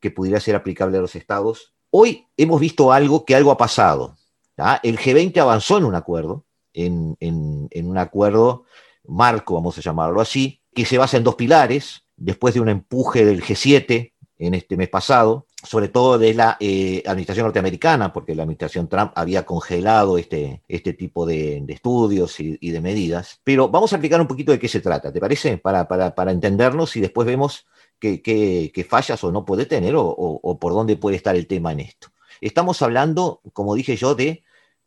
[0.00, 1.72] que pudiera ser aplicable a los estados.
[1.90, 4.16] Hoy hemos visto algo que algo ha pasado.
[4.54, 4.80] ¿tá?
[4.82, 8.64] El G20 avanzó en un acuerdo, en, en, un acuerdo
[9.08, 13.24] marco, vamos a llamarlo así, que se basa en dos pilares, después de un empuje
[13.24, 18.42] del G7 en este mes pasado, sobre todo de la eh, administración norteamericana, porque la
[18.42, 23.40] administración Trump había congelado este, este tipo de, de estudios y, de medidas.
[23.42, 25.58] Pero vamos a explicar un poquito de qué se trata, ¿te parece?
[25.58, 27.66] Para, para, para entendernos y después vemos
[27.98, 32.08] qué, fallas o no puede tener o por dónde puede estar el tema en esto.
[32.40, 34.44] Estamos hablando, como dije yo, de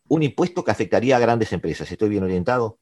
[0.08, 1.92] un impuesto que afectaría a grandes empresas.
[1.92, 2.80] ¿Estoy bien orientado?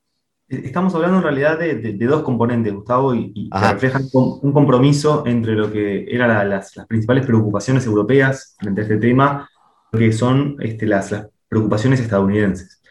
[0.49, 4.53] Estamos hablando en realidad de, de, de dos componentes, Gustavo, y, y que reflejan un
[4.53, 9.49] compromiso entre lo que eran la, las, las, principales preocupaciones europeas frente a este tema,
[9.91, 12.81] que son este, las, las, preocupaciones estadounidenses.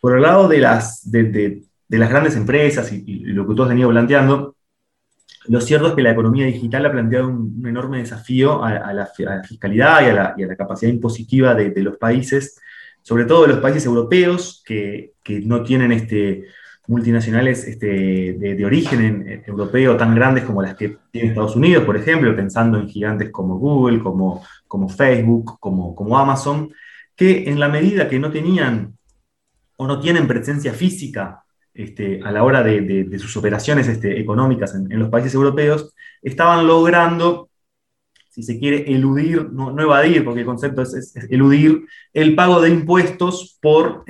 [0.00, 3.68] Por el lado de las, de, las grandes empresas y, y, lo que tú has
[3.68, 4.54] venido planteando,
[5.48, 8.92] lo cierto es que la economía digital ha planteado un, un enorme desafío a, a,
[8.92, 11.96] la, a, la, fiscalidad y a la, y a la capacidad impositiva de, de, los
[11.96, 12.60] países,
[13.02, 16.44] sobre todo de los países europeos, que, que no tienen este,
[16.88, 21.84] multinacionales este, de, origen en, en europeo tan grandes como las que tiene Estados Unidos,
[21.84, 24.42] por ejemplo, pensando en gigantes como Google, como,
[24.88, 26.70] Facebook, como, Amazon,
[27.16, 28.96] que en la medida que no tenían
[29.76, 31.42] o no tienen presencia física
[31.74, 37.50] este, a la hora de, sus operaciones este, económicas en, los países europeos, estaban logrando,
[38.30, 43.58] si se quiere, eludir, no, evadir, porque el concepto es, eludir el pago de impuestos
[43.60, 44.04] por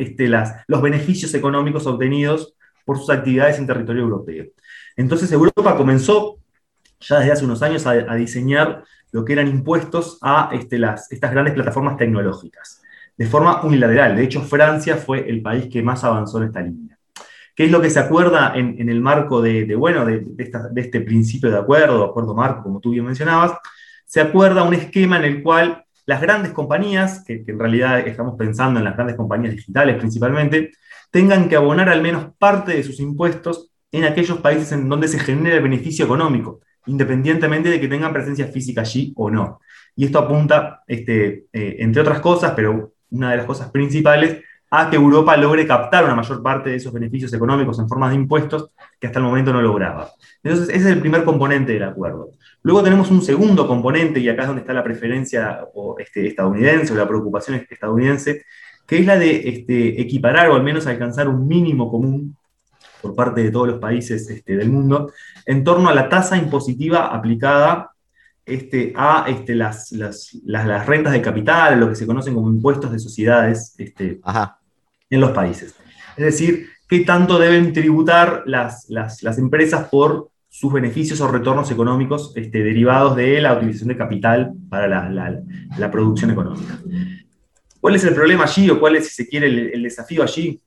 [0.66, 2.52] los beneficios económicos obtenidos
[2.86, 4.46] por sus actividades en territorio europeo.
[4.96, 6.38] Entonces Europa comenzó
[7.00, 11.30] ya desde hace unos años a, diseñar lo que eran impuestos a este, las, estas
[11.30, 12.80] grandes plataformas tecnológicas,
[13.16, 14.16] de forma unilateral.
[14.16, 16.96] De hecho, Francia fue el país que más avanzó en esta línea.
[17.54, 21.50] ¿Qué es lo que se acuerda en, el marco de, bueno, de, de, este principio
[21.50, 23.52] de acuerdo, acuerdo marco, como tú bien mencionabas?
[24.04, 28.78] Se acuerda un esquema en el cual las grandes compañías, que, en realidad estamos pensando
[28.78, 30.70] en las grandes compañías digitales principalmente,
[31.10, 35.18] tengan que abonar al menos parte de sus impuestos en aquellos países en donde se
[35.18, 39.60] genera el beneficio económico, independientemente de que tengan presencia física allí o no.
[39.94, 44.90] Y esto apunta, este, eh, entre otras cosas, pero una de las cosas principales, a
[44.90, 48.70] que Europa logre captar una mayor parte de esos beneficios económicos en forma de impuestos
[48.98, 50.10] que hasta el momento no lograba.
[50.42, 52.30] Entonces, ese es el primer componente del acuerdo.
[52.66, 56.92] Luego tenemos un segundo componente, y acá es donde está la preferencia o, este, estadounidense
[56.92, 58.42] o la preocupación estadounidense,
[58.84, 62.36] que es la de este, equiparar o al menos alcanzar un mínimo común
[63.00, 65.12] por parte de todos los países este, del mundo
[65.44, 67.92] en torno a la tasa impositiva aplicada
[68.44, 72.90] este, a las, las, las, las, rentas de capital, lo que se conocen como impuestos
[72.90, 73.76] de sociedades.
[74.24, 74.58] Ajá.
[75.08, 75.72] en los países.
[76.16, 82.62] Es decir, qué tanto deben tributar las empresas por sus beneficios o retornos económicos este,
[82.62, 85.38] derivados de la utilización de capital para la,
[85.76, 86.78] la, producción económica.
[87.78, 90.58] ¿Cuál es el problema allí o cuál es, si se quiere, el, desafío allí?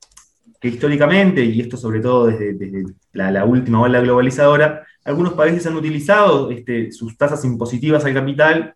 [0.61, 5.65] Que históricamente, y esto sobre todo desde, desde la, la, última ola globalizadora, algunos países
[5.65, 8.75] han utilizado este, sus tasas impositivas al capital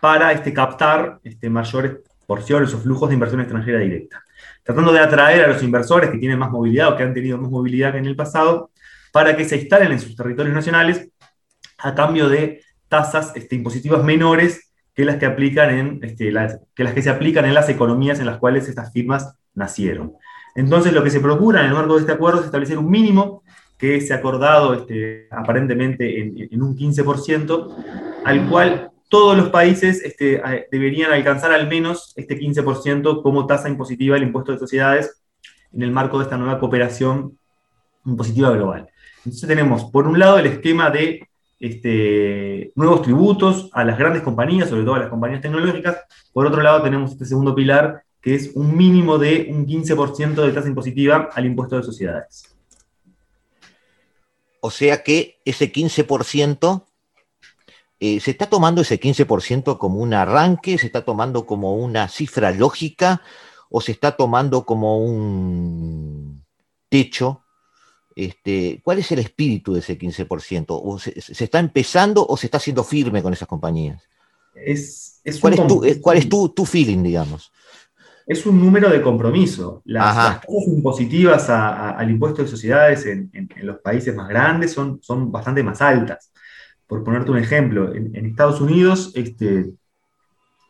[0.00, 4.24] para este, captar este, mayores porciones o flujos de inversión extranjera directa,
[4.64, 7.48] tratando de atraer a los inversores que tienen más movilidad o que han tenido más
[7.48, 8.70] movilidad que en el pasado
[9.18, 11.10] para que se instalen en sus territorios nacionales
[11.78, 16.32] a cambio de tasas este, impositivas menores que las que, aplican en, este,
[16.72, 20.12] que las que se aplican en las economías en las cuales estas firmas nacieron.
[20.54, 23.42] Entonces, lo que se procura en el marco de este acuerdo es establecer un mínimo
[23.76, 27.74] que se ha acordado este, aparentemente en, en, un 15%,
[28.24, 30.00] al cual todos los países
[30.70, 35.20] deberían alcanzar al menos este 15% como tasa impositiva del impuesto de sociedades
[35.72, 37.36] en el marco de esta nueva cooperación
[38.04, 38.88] impositiva global.
[39.28, 41.28] Entonces tenemos, por un lado, el esquema de
[41.60, 45.98] este, nuevos tributos a las grandes compañías, sobre todo a las compañías tecnológicas.
[46.32, 50.52] Por otro lado, tenemos este segundo pilar, que es un mínimo de un 15% de
[50.52, 52.56] tasa impositiva al impuesto de sociedades.
[54.60, 56.86] O sea que ese 15%,
[58.00, 60.78] eh, ¿se está tomando ese 15% como un arranque?
[60.78, 63.20] ¿Se está tomando como una cifra lógica?
[63.68, 66.42] ¿O se está tomando como un
[66.88, 67.42] techo
[68.18, 70.64] este, ¿Cuál es el espíritu de ese 15%?
[70.70, 74.02] ¿O se, se, está empezando o se está haciendo firme con esas compañías?
[74.56, 77.52] Es, es ¿Cuál, es, tu, ¿Cuál es tu, tu, feeling, digamos?
[78.26, 79.82] Es un número de compromiso.
[79.84, 84.12] Las, las tasas impositivas a, a, al impuesto de sociedades en, en, en, los países
[84.16, 86.32] más grandes son, son bastante más altas.
[86.88, 89.70] Por ponerte un ejemplo, en, en Estados Unidos este,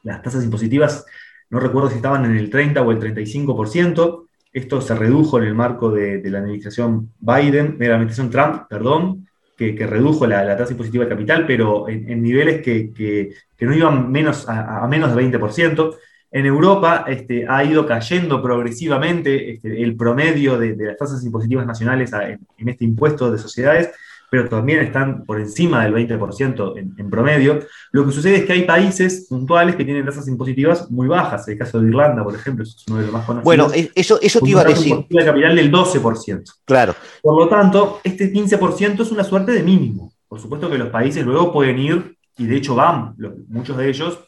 [0.03, 1.07] las tasas impositivas,
[1.49, 5.55] no recuerdo si estaban en el 30 o el 35%, esto se redujo en el
[5.55, 11.05] marco de, la administración Biden, de la administración Trump, perdón, que, redujo la, tasa impositiva
[11.05, 15.97] de capital, pero en, niveles que, no iban menos a, menos de 20%.
[16.31, 22.13] En Europa este, ha ido cayendo progresivamente este, el promedio de, las tasas impositivas nacionales
[22.13, 23.91] en este impuesto de sociedades
[24.31, 27.61] pero también están por encima del 20% en, en, promedio.
[27.93, 31.49] Lo que sucede es que hay países puntuales que tienen tasas impositivas muy bajas.
[31.49, 33.45] El caso de Irlanda, por ejemplo, es uno de los más conocidos.
[33.45, 35.07] Bueno, eso, eso te iba a decir.
[35.09, 36.45] de capital del 12%.
[36.65, 36.95] Claro.
[37.23, 40.13] Por lo tanto, este 15% es una suerte de mínimo.
[40.29, 43.15] Por supuesto que los países luego pueden ir, y de hecho van,
[43.49, 44.21] muchos de ellos,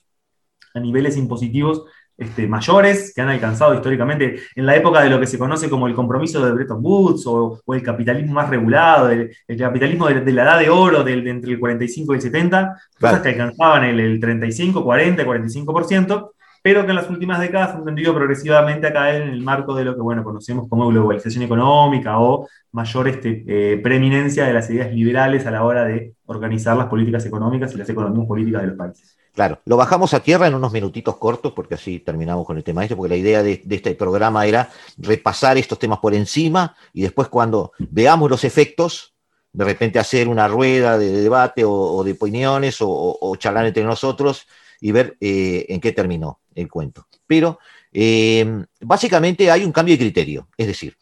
[0.74, 1.84] a niveles impositivos
[2.20, 5.86] este, mayores que han alcanzado históricamente en la época de lo que se conoce como
[5.86, 10.20] el compromiso de Bretton Woods o, o el capitalismo más regulado, el, el capitalismo de,
[10.20, 12.76] de, la edad de oro del, de entre el 45 y el 70, claro.
[12.98, 16.30] cosas que alcanzaban el, el 35, 40, 45%,
[16.62, 19.84] pero que en las últimas décadas han tendido progresivamente a caer en el marco de
[19.84, 24.92] lo que bueno, conocemos como globalización económica o mayor este, eh, preeminencia de las ideas
[24.92, 28.76] liberales a la hora de organizar las políticas económicas y las economías políticas de los
[28.76, 29.16] países.
[29.34, 32.82] Claro, lo bajamos a tierra en unos minutitos cortos, porque así terminamos con el tema
[32.82, 37.28] este, porque la idea de, este programa era repasar estos temas por encima y después
[37.28, 39.14] cuando veamos los efectos,
[39.52, 44.46] de repente hacer una rueda de, debate o, de opiniones o, o, charlar entre nosotros
[44.80, 47.06] y ver eh, en qué terminó el cuento.
[47.26, 47.60] Pero
[47.92, 50.96] eh, básicamente hay un cambio de criterio, es decir,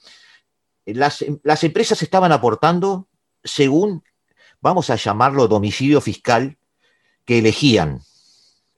[0.84, 3.08] las, las empresas estaban aportando
[3.42, 4.02] según,
[4.60, 6.58] vamos a llamarlo domicilio fiscal,
[7.24, 8.00] que elegían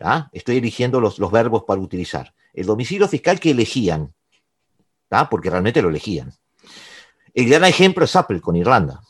[0.00, 0.30] ¿Ah?
[0.32, 2.34] Estoy eligiendo los, verbos para utilizar.
[2.52, 4.14] El domicilio fiscal que elegían,
[5.30, 6.32] porque realmente lo elegían.
[7.34, 9.02] El gran ejemplo es Apple con Irlanda.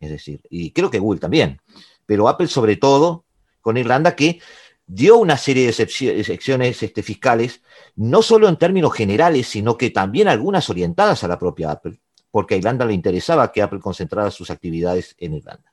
[0.00, 1.60] Es decir, y creo que Google también.
[2.06, 3.24] Pero Apple sobre todo
[3.60, 4.40] con Irlanda que
[4.86, 7.62] dio una serie de excepciones este, fiscales,
[7.94, 12.54] no solo en términos generales, sino que también algunas orientadas a la propia Apple, porque
[12.54, 15.72] a Irlanda le interesaba que Apple concentrara sus actividades en Irlanda.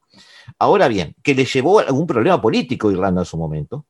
[0.60, 3.86] Ahora bien, que le llevó algún problema político a Irlanda en su momento,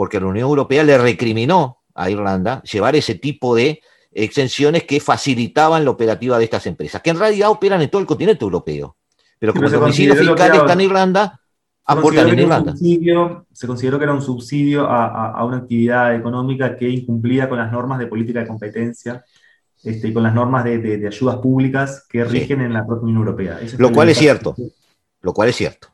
[0.00, 5.84] porque la Unión Europea le recriminó a Irlanda llevar ese tipo de exenciones que facilitaban
[5.84, 8.96] la operativa de estas empresas, que en realidad operan en todo el continente europeo.
[9.38, 11.38] Pero como el domicilio fiscal está en Irlanda,
[11.84, 12.74] aportan en Irlanda.
[13.52, 17.58] Se consideró que era un subsidio a, a, a, una actividad económica que incumplía con
[17.58, 19.22] las normas de política de competencia
[19.84, 22.64] este, y con las normas de, de, de ayudas públicas que rigen sí.
[22.64, 23.60] en la propia Unión Europea.
[23.60, 24.56] Eso lo cual es cierto.
[25.20, 25.88] Lo cual es cierto.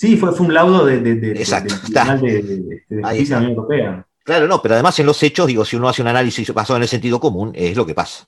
[0.00, 2.42] Sí, fue, fue un laudo de, de, de, Exacto, del Tribunal de,
[2.88, 4.06] de, Justicia de la Unión Europea.
[4.24, 6.84] Claro, no, pero además en los hechos, digo, si uno hace un análisis basado en
[6.84, 8.26] el sentido común, es lo que pasa.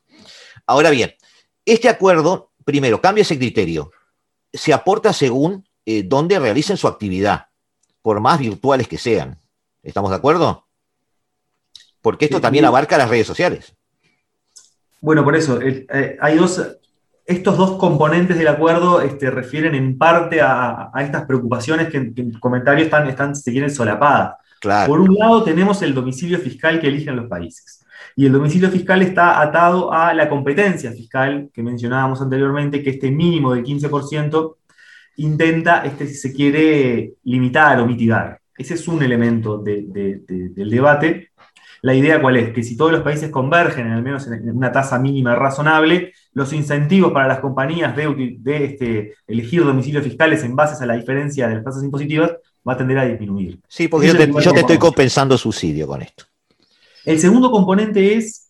[0.66, 1.14] Ahora bien,
[1.64, 3.90] este acuerdo, primero, cambia ese criterio.
[4.52, 7.46] Se aporta según eh, dónde realicen su actividad,
[8.02, 9.38] por más virtuales que sean.
[9.82, 10.66] ¿Estamos de acuerdo?
[12.02, 13.74] Porque esto sí, también abarca las redes sociales.
[15.00, 16.60] Bueno, por eso, eh, hay dos,
[17.24, 22.20] estos dos componentes del acuerdo este, refieren en parte a, a estas preocupaciones que, que
[22.22, 24.34] en comentarios están, están, se quieren solapadas.
[24.60, 24.88] Claro.
[24.88, 27.84] Por un lado tenemos el domicilio fiscal que eligen los países.
[28.14, 33.10] Y el domicilio fiscal está atado a la competencia fiscal que mencionábamos anteriormente, que este
[33.10, 34.56] mínimo del 15%
[35.16, 38.40] intenta, este, si se quiere, limitar o mitigar.
[38.56, 41.31] Ese es un elemento de, de, de, del debate.
[41.82, 42.52] La idea cuál es?
[42.52, 46.52] Que si todos los países convergen en al menos en una tasa mínima razonable, los
[46.52, 51.48] incentivos para las compañías de, de este, elegir domicilios fiscales en base a la diferencia
[51.48, 52.32] de las tasas impositivas
[52.66, 53.58] va a tender a disminuir.
[53.66, 56.24] Sí, porque yo te, yo te estoy compensando subsidio con esto.
[57.04, 58.41] El segundo componente es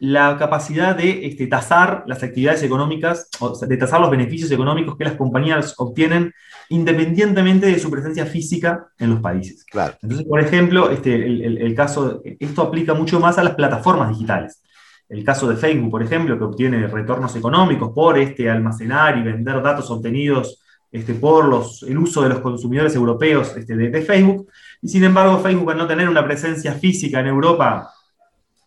[0.00, 4.96] la capacidad de este, tasar las actividades económicas, o sea, de tasar los beneficios económicos
[4.96, 6.32] que las compañías obtienen
[6.70, 9.64] independientemente de su presencia física en los países.
[9.64, 9.94] Claro.
[10.02, 14.10] Entonces, por ejemplo, este, el, el, el caso, esto aplica mucho más a las plataformas
[14.10, 14.62] digitales.
[15.08, 19.62] El caso de Facebook, por ejemplo, que obtiene retornos económicos por este, almacenar y vender
[19.62, 24.48] datos obtenidos este, por los, el uso de los consumidores europeos este, de, de, Facebook.
[24.82, 27.90] Y sin embargo, Facebook, al no tener una presencia física en Europa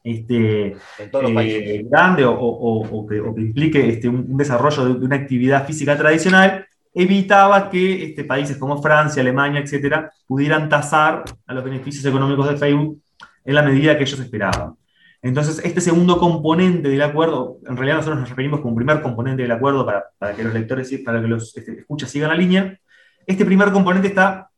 [0.04, 5.06] este, eh, grande o, o, o, que, o, que, implique este, un, desarrollo de, de,
[5.06, 11.54] una actividad física tradicional, evitaba que este, países como Francia, Alemania, etcétera, pudieran tasar a
[11.54, 13.02] los beneficios económicos de Facebook
[13.46, 14.76] en la medida que ellos esperaban.
[15.24, 19.52] Entonces, este segundo componente del acuerdo, en realidad nosotros nos referimos como primer componente del
[19.52, 22.80] acuerdo para, para que los lectores, para que los este, escuchas sigan la línea.
[23.28, 24.50] Este primer componente está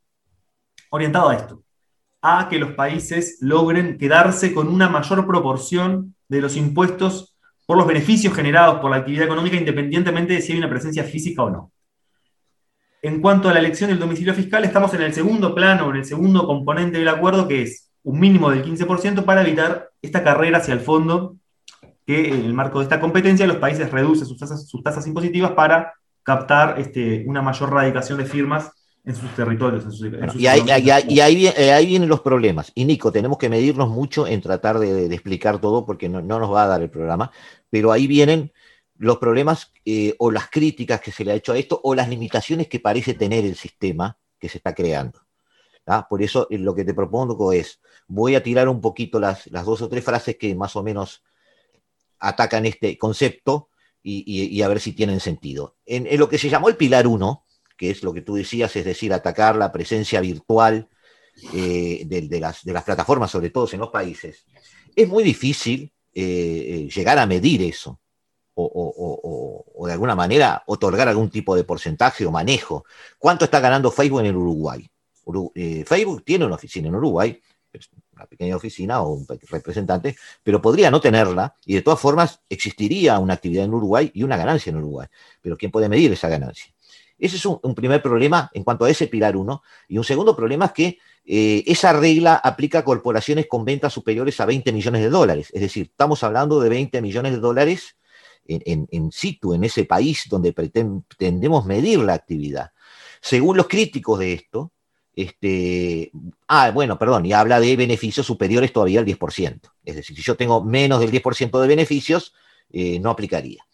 [0.88, 1.63] orientado a esto,
[2.26, 7.86] a que los países logren quedarse con una mayor proporción de los impuestos por los
[7.86, 11.72] beneficios generados por la actividad económica, independientemente de si hay una presencia física o no.
[13.02, 16.06] En cuanto a la elección del domicilio fiscal, estamos en el segundo plano, en el
[16.06, 20.72] segundo componente del acuerdo, que es un mínimo del 15% para evitar esta carrera hacia
[20.72, 21.36] el fondo,
[22.06, 26.80] que en el marco de esta competencia los países reducen sus tasas, impositivas para captar
[26.80, 28.72] este, una mayor radicación de firmas
[29.04, 29.84] en sus territorios.
[29.84, 32.72] En sus, en sus y, ahí, y, ahí, y ahí, viene, ahí, vienen los problemas.
[32.74, 36.38] Y Nico, tenemos que medirnos mucho en tratar de, de explicar todo porque no, no,
[36.38, 37.30] nos va a dar el programa,
[37.68, 38.52] pero ahí vienen
[38.96, 42.08] los problemas eh, o las críticas que se le ha hecho a esto o las
[42.08, 45.20] limitaciones que parece tener el sistema que se está creando.
[45.86, 46.06] ¿ah?
[46.08, 49.64] Por eso eh, lo que te propongo es, voy a tirar un poquito las, las
[49.64, 51.22] dos o tres frases que más o menos
[52.18, 53.68] atacan este concepto
[54.06, 55.76] y a ver si tienen sentido.
[55.86, 57.44] En, en, lo que se llamó el pilar 1,
[57.76, 60.88] que es lo que tú decías, es decir, atacar la presencia virtual
[61.52, 64.44] eh, de, las, plataformas, sobre todo en los países,
[64.94, 68.00] es muy difícil eh, llegar a medir eso.
[68.56, 72.84] O, de alguna manera otorgar algún tipo de porcentaje o manejo.
[73.18, 74.88] ¿Cuánto está ganando Facebook en el Uruguay?
[75.24, 77.40] Uru eh, Facebook tiene una oficina en Uruguay,
[78.12, 83.18] una pequeña oficina o un representante, pero podría no tenerla y de todas formas existiría
[83.18, 85.08] una actividad en Uruguay y una ganancia en Uruguay.
[85.40, 86.73] Pero ¿quién puede medir esa ganancia?
[87.24, 89.62] Ese es un, primer problema en cuanto a ese pilar uno.
[89.88, 94.38] Y un segundo problema es que eh, esa regla aplica a corporaciones con ventas superiores
[94.40, 95.48] a 20 millones de dólares.
[95.54, 97.96] Es decir, estamos hablando de 20 millones de dólares
[98.44, 102.72] en, en, en situ, en ese país donde pretendemos medir la actividad.
[103.22, 104.72] Según los críticos de esto,
[105.16, 106.12] este,
[106.46, 109.60] ah, bueno, perdón, y habla de beneficios superiores todavía al 10%.
[109.82, 112.34] Es decir, si yo tengo menos del 10% de beneficios,
[112.70, 113.64] eh, no aplicaría.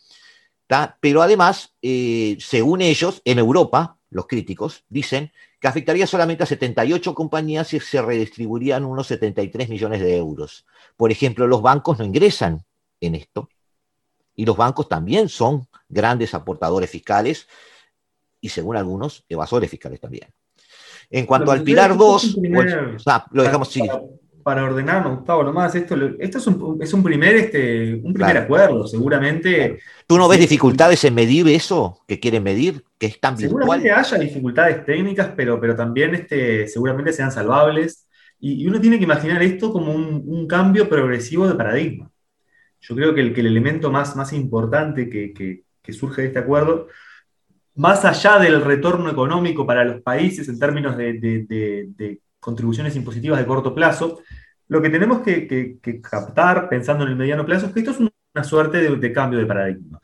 [0.71, 0.97] ¿Tá?
[1.01, 7.13] Pero además, eh, según ellos, en Europa, los críticos dicen que afectaría solamente a 78
[7.13, 10.65] compañías y se redistribuirían unos 73 millones de euros.
[10.97, 12.65] Por ejemplo, los bancos no ingresan
[13.01, 13.49] en esto,
[14.37, 17.49] y los bancos también son grandes aportadores fiscales
[18.41, 20.29] y, según algunos, evasores fiscales también.
[21.11, 22.91] En cuanto Pero al pilar 2, primer...
[22.93, 23.83] pues, ah, lo dejamos así.
[23.89, 24.03] Para,
[24.43, 28.41] para, ordenarnos, Gustavo, nomás, esto, esto es, un, es un primer, este, un primer claro.
[28.41, 29.79] acuerdo, seguramente.
[30.07, 33.63] ¿Tú no ves sí, dificultades en medir eso que quieren medir, que es tan virtual?
[33.63, 38.07] Seguramente haya dificultades técnicas, pero, pero también este, seguramente sean salvables.
[38.39, 42.11] Y, y uno tiene que imaginar esto como un, un cambio progresivo de paradigma
[42.81, 46.29] yo creo que el, que el elemento más, más importante que, que, que, surge de
[46.29, 46.89] este acuerdo,
[47.75, 52.97] más allá del retorno económico para los países en términos de, de, de, de contribuciones
[52.97, 54.21] impositivas de corto plazo,
[54.69, 57.99] lo que tenemos que, que, captar pensando en el mediano plazo es que esto es
[58.01, 60.01] una suerte de, cambio de paradigma.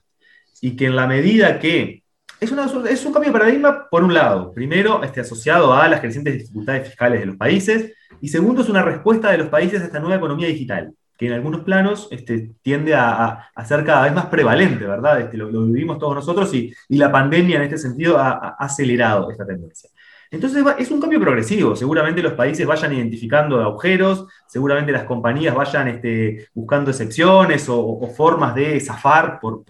[0.61, 2.03] Y que en la medida que
[2.41, 6.01] es, una, es un cambio de paradigma, por un lado, primero, este, asociado a las
[6.01, 9.85] crecientes dificultades fiscales de los países, y segundo, es una respuesta de los países a
[9.85, 14.05] esta nueva economía digital que en algunos planos este, tiende a, a, a, ser cada
[14.05, 15.21] vez más prevalente, ¿verdad?
[15.21, 18.49] Este, lo, lo, vivimos todos nosotros y, y, la pandemia en este sentido ha, ha,
[18.59, 19.89] acelerado esta tendencia.
[20.31, 21.77] Entonces es un cambio progresivo.
[21.77, 28.55] Seguramente los países vayan identificando agujeros, seguramente las compañías vayan este, buscando excepciones o, formas
[28.55, 29.65] de zafar, por,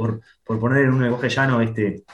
[0.45, 2.05] poner en un lenguaje llano, este,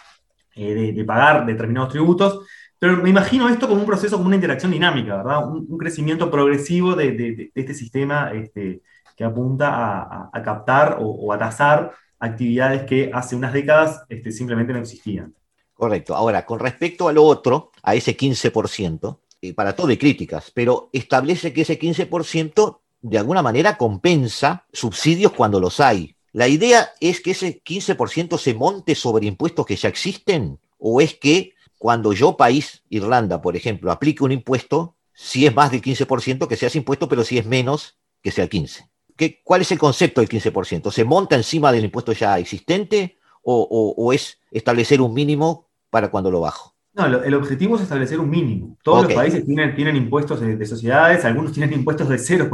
[0.54, 2.46] eh, de, pagar determinados tributos.
[2.78, 5.48] Pero me imagino esto como un proceso, como una interacción dinámica, ¿verdad?
[5.48, 8.82] Un, crecimiento progresivo de, este sistema este,
[9.16, 14.80] que apunta a, captar o, o, a tasar actividades que hace unas décadas simplemente no
[14.80, 15.34] existían.
[15.74, 16.14] Correcto.
[16.14, 20.88] Ahora, con respecto a lo otro, a ese 15%, eh, para todo hay críticas, pero
[20.92, 26.14] establece que ese 15% de alguna manera compensa subsidios cuando los hay.
[26.32, 31.14] La idea es que ese 15% se monte sobre impuestos que ya existen, o es
[31.14, 36.46] que cuando yo, país, Irlanda, por ejemplo, aplique un impuesto, si es más del 15%,
[36.46, 38.88] que sea ese impuesto, pero si es menos, que sea el 15%.
[39.16, 40.90] ¿Qué, ¿Cuál es el concepto del 15%?
[40.90, 46.40] ¿Se monta encima del impuesto ya existente o es establecer un mínimo para cuando lo
[46.40, 46.71] bajo?
[46.94, 48.76] No, lo, el objetivo es establecer un mínimo.
[48.82, 49.16] Todos okay.
[49.16, 52.48] los países tienen, tienen impuestos de, de, sociedades, algunos tienen impuestos de 0%,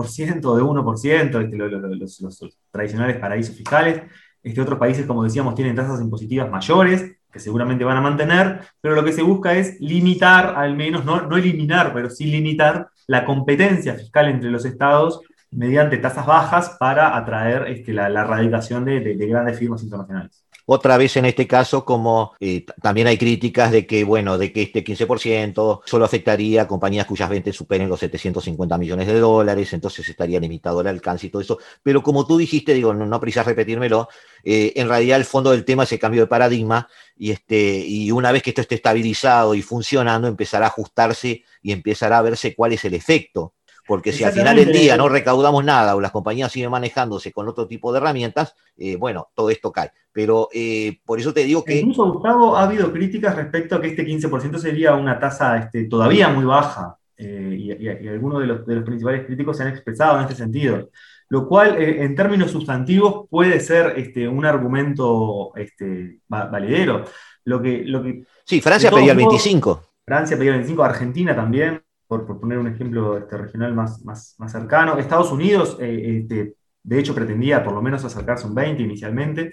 [0.56, 4.02] de 1%, este, lo, lo, los, los, tradicionales paraísos fiscales.
[4.42, 8.94] Este, otros países, como decíamos, tienen tasas impositivas mayores, que seguramente van a mantener, pero
[8.94, 13.24] lo que se busca es limitar, al menos, no, no eliminar, pero sí limitar la
[13.24, 15.20] competencia fiscal entre los estados
[15.50, 20.44] mediante tasas bajas para atraer este, la, la, radicación de, de, de grandes firmas internacionales.
[20.70, 24.60] Otra vez en este caso, como eh, también hay críticas de que, bueno, de que
[24.64, 30.06] este 15% solo afectaría a compañías cuyas ventas superen los 750 millones de dólares, entonces
[30.06, 31.58] estaría limitado el alcance y todo eso.
[31.82, 34.10] Pero como tú dijiste, digo, no, no precisas repetírmelo,
[34.44, 38.10] eh, en realidad el fondo del tema es el cambio de paradigma y, este, y
[38.10, 42.54] una vez que esto esté estabilizado y funcionando, empezará a ajustarse y empezará a verse
[42.54, 43.54] cuál es el efecto
[43.88, 47.48] porque si al final del día no recaudamos nada o las compañías siguen manejándose con
[47.48, 49.90] otro tipo de herramientas, eh, bueno, todo esto cae.
[50.12, 51.80] Pero eh, por eso te digo que...
[51.80, 56.28] Incluso, Gustavo, ha habido críticas respecto a que este 15% sería una tasa este, todavía
[56.28, 59.70] muy baja, eh, y, y, y, algunos de los, de los, principales críticos se han
[59.70, 60.90] expresado en este sentido,
[61.30, 67.04] lo cual eh, en términos sustantivos puede ser este, un argumento este, validero.
[67.44, 69.82] Lo que, lo que, sí, Francia pedía el 25.
[70.04, 74.34] Francia pedía el 25, Argentina también por, por, poner un ejemplo este, regional más, más,
[74.38, 74.98] más, cercano.
[74.98, 79.52] Estados Unidos, eh, este, de hecho, pretendía por lo menos acercarse un 20 inicialmente,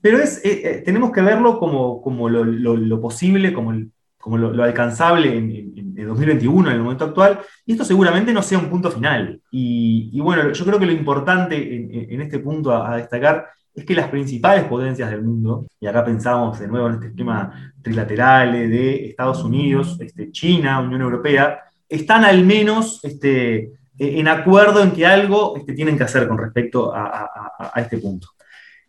[0.00, 3.92] pero es, eh, eh, tenemos que verlo como, como lo, lo, lo posible, como, el,
[4.18, 8.32] como lo, lo, alcanzable en, en, en, 2021, en el momento actual, y esto seguramente
[8.32, 9.42] no sea un punto final.
[9.50, 13.46] Y, y bueno, yo creo que lo importante en, en este punto a, a destacar
[13.74, 17.72] es que las principales potencias del mundo, y acá pensamos de nuevo en este esquema
[17.82, 21.60] trilateral de Estados Unidos, este, China, Unión Europea,
[21.90, 26.92] están al menos este, en acuerdo en que algo este, tienen que hacer con respecto
[26.94, 28.28] a, este punto.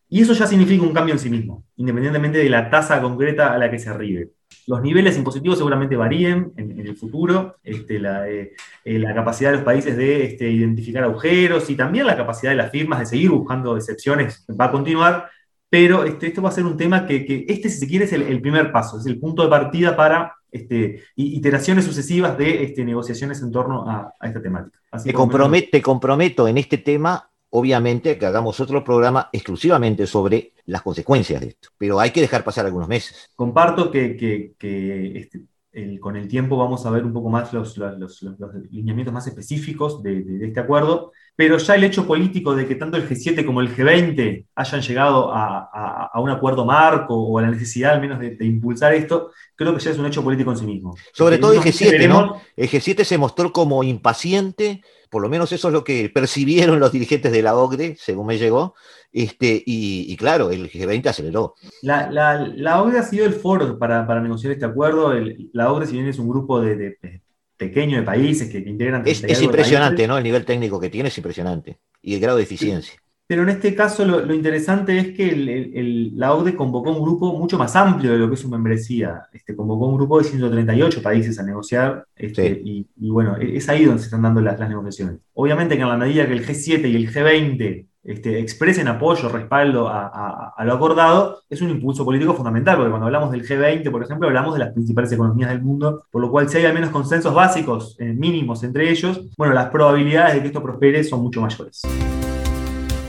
[0.07, 3.57] Y eso ya significa un cambio en sí mismo, independientemente de la tasa concreta a
[3.57, 4.29] la que se arribe.
[4.67, 8.53] Los niveles impositivos seguramente varíen en, el futuro, este, la, eh,
[8.85, 12.71] la, capacidad de los países de este, identificar agujeros y también la capacidad de las
[12.71, 15.29] firmas de seguir buscando excepciones va a continuar,
[15.69, 18.41] pero este, esto va a ser un tema que, este, si se quiere, es el,
[18.41, 23.51] primer paso, es el punto de partida para este, iteraciones sucesivas de este, negociaciones en
[23.51, 24.79] torno a, a esta temática.
[24.91, 30.53] Así te, comprometo, te comprometo en este tema, obviamente, que hagamos otro programa exclusivamente sobre
[30.65, 33.29] las consecuencias de esto, pero hay que dejar pasar algunos meses.
[33.35, 35.41] Comparto que, que, que este,
[35.71, 39.13] el, con el tiempo vamos a ver un poco más los, los, los, los lineamientos
[39.13, 41.11] más específicos de, de, de, este acuerdo,
[41.41, 45.33] pero ya el hecho político de que tanto el G7 como el G20 hayan llegado
[45.33, 48.93] a, a, a un acuerdo marco o a la necesidad al menos de, de, impulsar
[48.93, 50.95] esto, creo que ya es un hecho político en sí mismo.
[51.11, 52.27] Sobre todo el G7, veremos...
[52.27, 52.41] ¿no?
[52.55, 56.91] El G7 se mostró como impaciente, por lo menos eso es lo que percibieron los
[56.91, 58.75] dirigentes de la OCDE, según me llegó,
[59.11, 61.55] este, y, y, claro, el G20 aceleró.
[61.81, 65.11] La, la, la, OCDE ha sido el foro para, para negociar este acuerdo.
[65.13, 67.21] El, la OCDE, si bien es un grupo de, de
[67.61, 69.03] pequeño de países que, que integran...
[69.05, 70.17] Es, es impresionante, ¿no?
[70.17, 71.77] El nivel técnico que tiene es impresionante.
[72.01, 72.93] Y el grado de eficiencia.
[72.93, 72.99] Sí.
[73.27, 77.01] Pero en este caso lo, lo interesante es que el, el, la OCDE convocó un
[77.01, 79.27] grupo mucho más amplio de lo que es su membresía.
[79.31, 82.61] Este, convocó un grupo de 138 países a negociar este, sí.
[82.65, 85.19] y, y, bueno, es ahí donde se están dando las, las negociaciones.
[85.33, 89.87] Obviamente que en la medida que el G7 y el G20 este, expresen apoyo, respaldo
[89.87, 94.27] a, lo acordado, es un impulso político fundamental, porque cuando hablamos del G20, por ejemplo,
[94.27, 97.33] hablamos de las principales economías del mundo, por lo cual si hay al menos consensos
[97.33, 101.81] básicos, eh, mínimos entre ellos, bueno, las probabilidades de que esto prospere son mucho mayores.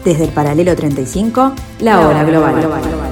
[0.04, 3.11] Desde el paralelo 35, la hora global.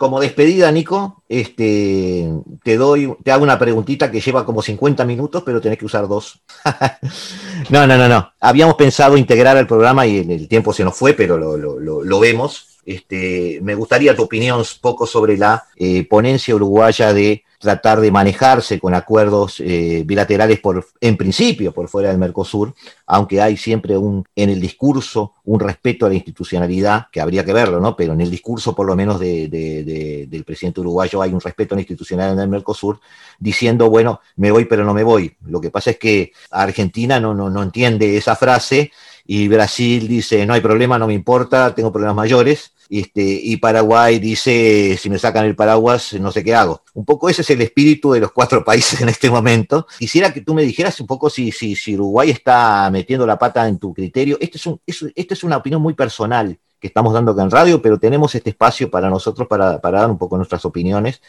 [0.00, 2.32] Como despedida, Nico, este,
[2.62, 6.08] te doy, te hago una preguntita que lleva como 50 minutos, pero tenés que usar
[6.08, 6.40] dos.
[7.68, 8.32] no, no, no, no.
[8.40, 12.78] Habíamos pensado integrar al programa y el tiempo se nos fue, pero lo vemos.
[12.86, 18.10] Este, me gustaría tu opinión un poco sobre la eh, ponencia uruguaya de tratar de
[18.10, 22.74] manejarse con acuerdos eh, bilaterales por, en principio por fuera del Mercosur,
[23.06, 27.52] aunque hay siempre un, en el discurso un respeto a la institucionalidad, que habría que
[27.52, 27.96] verlo, ¿no?
[27.96, 31.40] Pero en el discurso, por lo menos, de, de, de, del presidente uruguayo hay un
[31.40, 32.98] respeto a la institucionalidad en el Mercosur,
[33.38, 35.36] diciendo, bueno, me voy pero no me voy.
[35.44, 38.90] Lo que pasa es que Argentina no, no, no entiende esa frase
[39.26, 44.18] y Brasil dice, no hay problema, no me importa, tengo problemas mayores, este, y Paraguay
[44.18, 46.82] dice, si me sacan el paraguas, no sé qué hago.
[46.94, 49.86] Un poco ese es el espíritu de los cuatro países en este momento.
[49.98, 53.68] Quisiera que tú me dijeras un poco si, si, si Uruguay está metiendo la pata
[53.68, 54.36] en tu criterio.
[54.40, 57.50] Este es, un, es, esta es una opinión muy personal que estamos dando acá en
[57.50, 61.20] radio, pero tenemos este espacio para nosotros para, para dar un poco nuestras opiniones,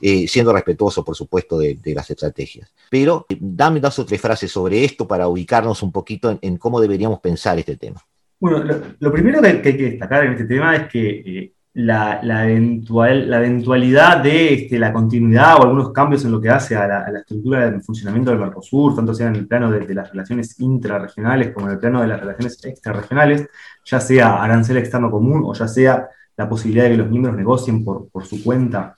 [0.00, 2.72] eh, siendo respetuoso, por supuesto, de, de, las estrategias.
[2.90, 6.56] Pero eh, dame dos o tres frases sobre esto para ubicarnos un poquito en, en
[6.56, 8.02] cómo deberíamos pensar este tema.
[8.38, 8.64] Bueno,
[8.98, 13.28] lo, primero que, hay que destacar en este tema es que eh, la, la, eventual,
[13.30, 17.18] la, eventualidad de este, la continuidad o algunos cambios en lo que hace a la,
[17.18, 21.66] estructura del funcionamiento del Mercosur, tanto sea en el plano de, las relaciones intrarregionales como
[21.66, 23.46] en el plano de las relaciones extrarregionales,
[23.84, 27.84] ya sea arancel externo común o ya sea la posibilidad de que los miembros negocien
[27.84, 28.96] por, su cuenta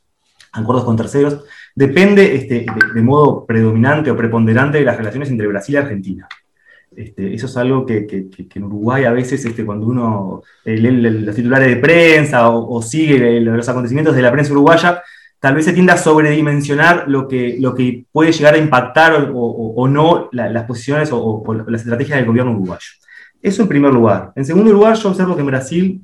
[0.52, 2.64] acuerdos con terceros, depende este,
[2.94, 6.28] de, modo predominante o preponderante de las relaciones entre Brasil y Argentina.
[6.98, 11.36] Este, eso es algo que, en Uruguay a veces este, cuando uno eh, lee los
[11.36, 15.00] titulares de prensa o, sigue los acontecimientos de la prensa uruguaya,
[15.38, 19.86] tal vez se tienda a sobredimensionar lo que, lo que puede llegar a impactar o,
[19.86, 22.88] no la, las posiciones o, las estrategias del gobierno uruguayo.
[23.40, 24.32] Eso en primer lugar.
[24.34, 26.02] En segundo lugar, yo observo que en Brasil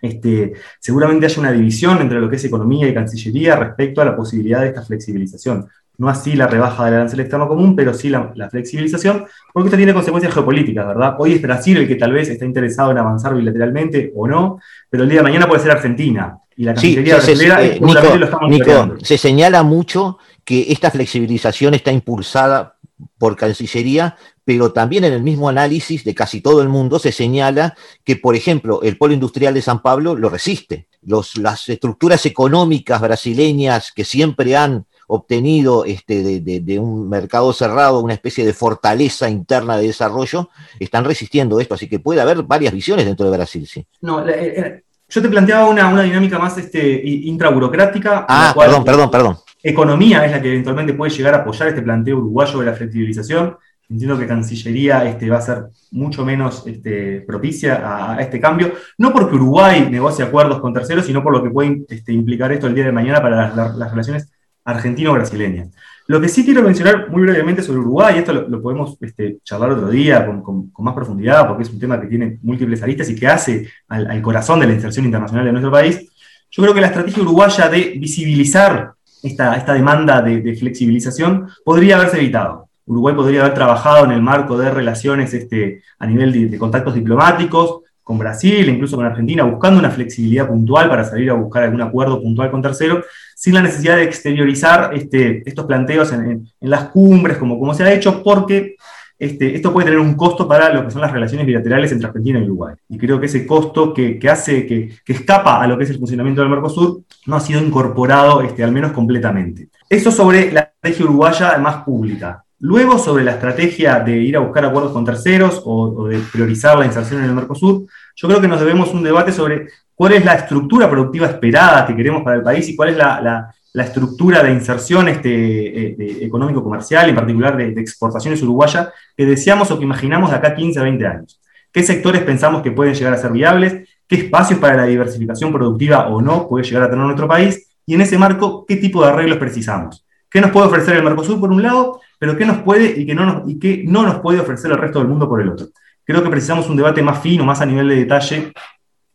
[0.00, 4.14] este, seguramente haya una división entre lo que es economía y cancillería respecto a la
[4.14, 5.66] posibilidad de esta flexibilización.
[6.02, 9.76] No así la rebaja del arancel externo común, pero sí la, la, flexibilización, porque esto
[9.76, 11.14] tiene consecuencias geopolíticas, ¿verdad?
[11.16, 14.58] Hoy es Brasil el que tal vez está interesado en avanzar bilateralmente o no,
[14.90, 16.38] pero el día de mañana puede ser Argentina.
[16.56, 20.90] Y la Cancillería sí, se, eh, Nico, lo estamos Nico, se señala mucho que esta
[20.90, 22.74] flexibilización está impulsada
[23.16, 27.76] por Cancillería, pero también en el mismo análisis de casi todo el mundo se señala
[28.02, 30.88] que, por ejemplo, el polo industrial de San Pablo lo resiste.
[31.02, 37.52] Los, las estructuras económicas brasileñas que siempre han obtenido este, de, de, de, un mercado
[37.52, 40.48] cerrado, una especie de fortaleza interna de desarrollo,
[40.78, 41.74] están resistiendo esto.
[41.74, 43.86] Así que puede haber varias visiones dentro de Brasil, sí.
[44.00, 48.24] No, eh, eh, yo te planteaba una, una dinámica más este, intraburocrática.
[48.28, 49.36] Ah, perdón, perdón, perdón.
[49.62, 53.56] Economía es la que eventualmente puede llegar a apoyar este planteo uruguayo de la flexibilización.
[53.90, 58.72] Entiendo que Cancillería este, va a ser mucho menos este, propicia a, a, este cambio,
[58.96, 62.66] no porque Uruguay negocie acuerdos con terceros, sino por lo que puede este, implicar esto
[62.66, 64.32] el día de mañana para las relaciones
[64.64, 65.68] argentino-brasileña.
[66.08, 69.70] Lo que sí quiero mencionar muy brevemente sobre Uruguay, y esto lo, podemos este, charlar
[69.70, 73.28] otro día con, más profundidad, porque es un tema que tiene múltiples aristas y que
[73.28, 76.08] hace al, corazón de la inserción internacional de nuestro país,
[76.50, 78.92] yo creo que la estrategia uruguaya de visibilizar
[79.22, 82.68] esta, demanda de, flexibilización podría haberse evitado.
[82.84, 87.81] Uruguay podría haber trabajado en el marco de relaciones este, a nivel de contactos diplomáticos,
[88.02, 92.20] con Brasil, incluso con Argentina, buscando una flexibilidad puntual para salir a buscar algún acuerdo
[92.20, 93.02] puntual con tercero,
[93.34, 97.92] sin la necesidad de exteriorizar este, estos planteos en, las cumbres, como, como se ha
[97.92, 98.76] hecho, porque
[99.18, 102.40] este, esto puede tener un costo para lo que son las relaciones bilaterales entre Argentina
[102.40, 102.74] y Uruguay.
[102.88, 105.98] Y creo que ese costo que, hace, que, que, escapa a lo que es el
[105.98, 109.68] funcionamiento del Mercosur, no ha sido incorporado, este, al menos completamente.
[109.88, 112.44] Eso sobre la estrategia uruguaya más pública.
[112.64, 116.86] Luego, sobre la estrategia de ir a buscar acuerdos con terceros o, de priorizar la
[116.86, 120.34] inserción en el Mercosur, yo creo que nos debemos un debate sobre cuál es la
[120.34, 125.08] estructura productiva esperada que queremos para el país y cuál es la, estructura de inserción
[125.08, 130.48] este, económico-comercial, en particular de, de, exportaciones uruguayas, que deseamos o que imaginamos de acá
[130.48, 131.40] a 15 a 20 años.
[131.72, 133.88] ¿Qué sectores pensamos que pueden llegar a ser viables?
[134.06, 137.74] ¿Qué espacios para la diversificación productiva o no puede llegar a tener nuestro país?
[137.84, 140.04] Y en ese marco, ¿qué tipo de arreglos precisamos?
[140.32, 143.14] ¿Qué nos puede ofrecer el Mercosur por un lado, pero qué nos puede y qué
[143.14, 145.66] no nos, puede ofrecer el resto del mundo por el otro?
[146.04, 148.52] Creo que precisamos un debate más fino, más a nivel de detalle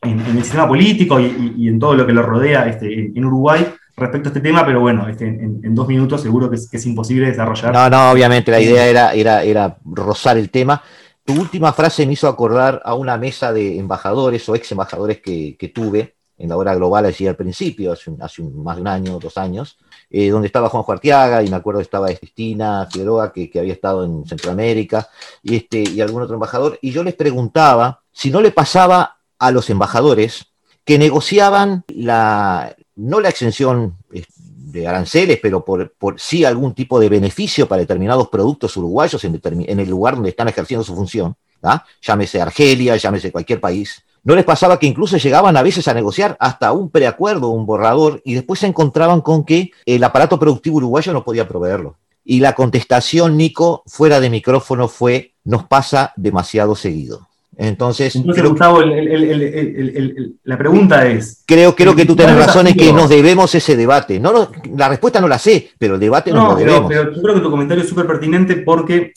[0.01, 3.65] en, el sistema político y, en todo lo que lo rodea este, en, Uruguay
[3.95, 7.73] respecto a este tema, pero bueno, este, en, dos minutos seguro que es, imposible desarrollar.
[7.73, 10.83] No, no, obviamente la idea era, rozar el tema.
[11.25, 15.71] Tu última frase me hizo acordar a una mesa de embajadores o ex embajadores que
[15.73, 18.09] tuve en la hora global allí al principio, hace,
[18.41, 19.77] un, más de un año, dos años,
[20.09, 24.25] eh, donde estaba Juan Juartiaga y me acuerdo estaba Cristina Figueroa, que, había estado en
[24.25, 25.09] Centroamérica,
[25.41, 29.51] y, este, y algún otro embajador, y yo les preguntaba si no le pasaba a
[29.51, 30.47] los embajadores
[30.85, 36.99] que negociaban la, no la exención eh, de aranceles, pero por, por sí algún tipo
[36.99, 41.35] de beneficio para determinados productos uruguayos en, en el lugar donde están ejerciendo su función,
[41.63, 41.83] ¿ah?
[42.01, 44.03] llámese Argelia, llámese cualquier país.
[44.27, 48.21] ¿No les pasaba que incluso llegaban a veces a negociar hasta un preacuerdo, un borrador,
[48.25, 51.95] y después se encontraban con que el aparato productivo uruguayo no podía proveerlo?
[52.25, 57.25] Y la contestación, Nico, fuera de micrófono fue, nos pasa demasiado seguido.
[57.55, 62.27] Entonces, Entonces creo, Gustavo, el- el- el- la pregunta es, creo, creo que tú ¿cuál
[62.27, 64.19] tienes razón en que nos debemos ese debate.
[64.19, 66.89] No, no, la respuesta no la sé, pero el debate nos No, lo pero, debemos.
[66.89, 69.13] pero yo creo que tu comentario es súper pertinente porque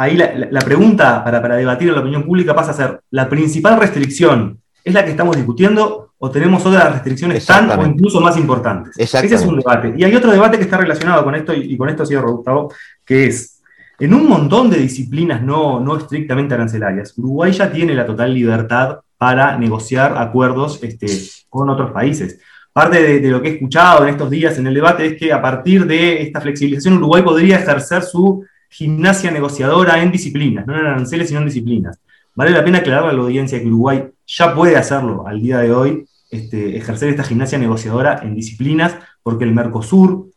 [0.00, 3.78] ahí la, pregunta para, para debatir en la opinión pública pasa a ser, ¿la principal
[3.78, 8.98] restricción es la que estamos discutiendo o tenemos otras restricciones tan o incluso más importantes?
[8.98, 9.92] Ese es un debate.
[9.98, 12.72] Y hay otro debate que está relacionado con esto, y, y con esto cierro, Gustavo,
[13.04, 13.60] que es,
[13.98, 19.00] en un montón de disciplinas no, no estrictamente arancelarias, Uruguay ya tiene la total libertad
[19.18, 21.08] para negociar acuerdos este,
[21.50, 22.40] con otros países.
[22.72, 25.30] Parte de, de lo que he escuchado en estos días en el debate es que
[25.30, 30.86] a partir de esta flexibilización Uruguay podría ejercer su gimnasia negociadora en disciplinas, no en
[30.86, 31.98] aranceles, sino en disciplinas.
[32.34, 35.72] Vale la pena aclarar a la audiencia que Uruguay ya puede hacerlo al día de
[35.72, 40.28] hoy, este, ejercer esta gimnasia negociadora en disciplinas, porque el Mercosur,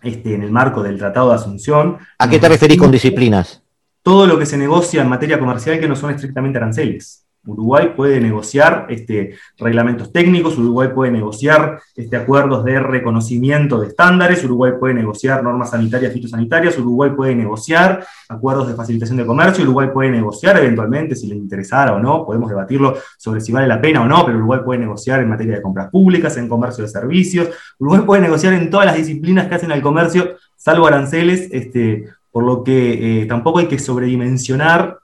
[0.00, 3.62] este, en el marco del Tratado de Asunción, ¿A qué te referís con disciplinas?
[4.02, 7.21] todo lo que se negocia en materia comercial que no son estrictamente aranceles.
[7.44, 14.44] Uruguay puede negociar este, reglamentos técnicos, Uruguay puede negociar este, acuerdos de reconocimiento de estándares,
[14.44, 19.88] Uruguay puede negociar normas sanitarias, fitosanitarias, Uruguay puede negociar acuerdos de facilitación de comercio, Uruguay
[19.92, 24.02] puede negociar eventualmente, si le interesara o no, podemos debatirlo sobre si vale la pena
[24.02, 27.48] o no, pero Uruguay puede negociar en materia de compras públicas, en comercio de servicios,
[27.78, 32.44] Uruguay puede negociar en todas las disciplinas que hacen al comercio, salvo aranceles, este, por
[32.44, 35.00] lo que eh, tampoco hay que sobredimensionar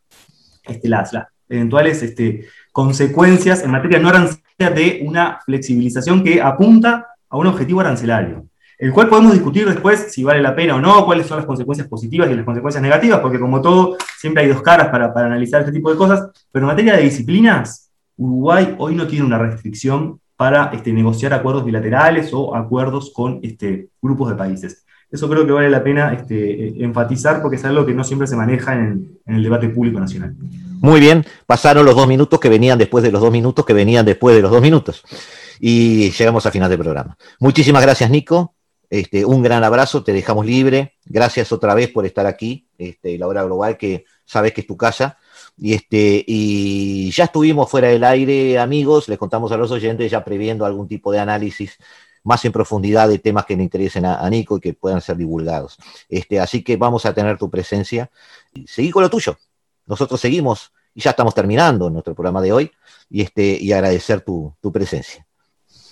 [0.64, 7.06] este, las, las eventuales este, consecuencias en materia no arancelaria de una flexibilización que apunta
[7.28, 8.46] a un objetivo arancelario,
[8.78, 11.88] el cual podemos discutir después si vale la pena o no, cuáles son las consecuencias
[11.88, 15.60] positivas y las consecuencias negativas, porque como todo, siempre hay dos caras para, para analizar
[15.60, 20.20] este tipo de cosas, pero en materia de disciplinas, Uruguay hoy no tiene una restricción
[20.36, 24.84] para este, negociar acuerdos bilaterales o acuerdos con este, grupos de países.
[25.10, 28.26] Eso creo que vale la pena este, eh, enfatizar porque es algo que no siempre
[28.26, 30.34] se maneja en, el debate público nacional.
[30.80, 34.04] Muy bien, pasaron los dos minutos que venían después de los dos minutos que venían
[34.04, 35.02] después de los dos minutos.
[35.60, 37.16] Y llegamos al final del programa.
[37.40, 38.54] Muchísimas gracias, Nico.
[38.90, 40.94] Este, un gran abrazo, te dejamos libre.
[41.04, 44.76] Gracias otra vez por estar aquí, este, la hora global, que sabes que es tu
[44.76, 45.18] casa.
[45.56, 50.22] Y, este, y ya estuvimos fuera del aire, amigos, les contamos a los oyentes ya
[50.22, 51.78] previendo algún tipo de análisis
[52.24, 55.78] más en profundidad de temas que le interesen a, Nico y que puedan ser divulgados.
[56.08, 58.10] Este, así que vamos a tener tu presencia.
[58.66, 59.36] Seguí con lo tuyo.
[59.86, 62.70] Nosotros seguimos y ya estamos terminando nuestro programa de hoy
[63.08, 65.26] y, este, y agradecer tu, tu presencia.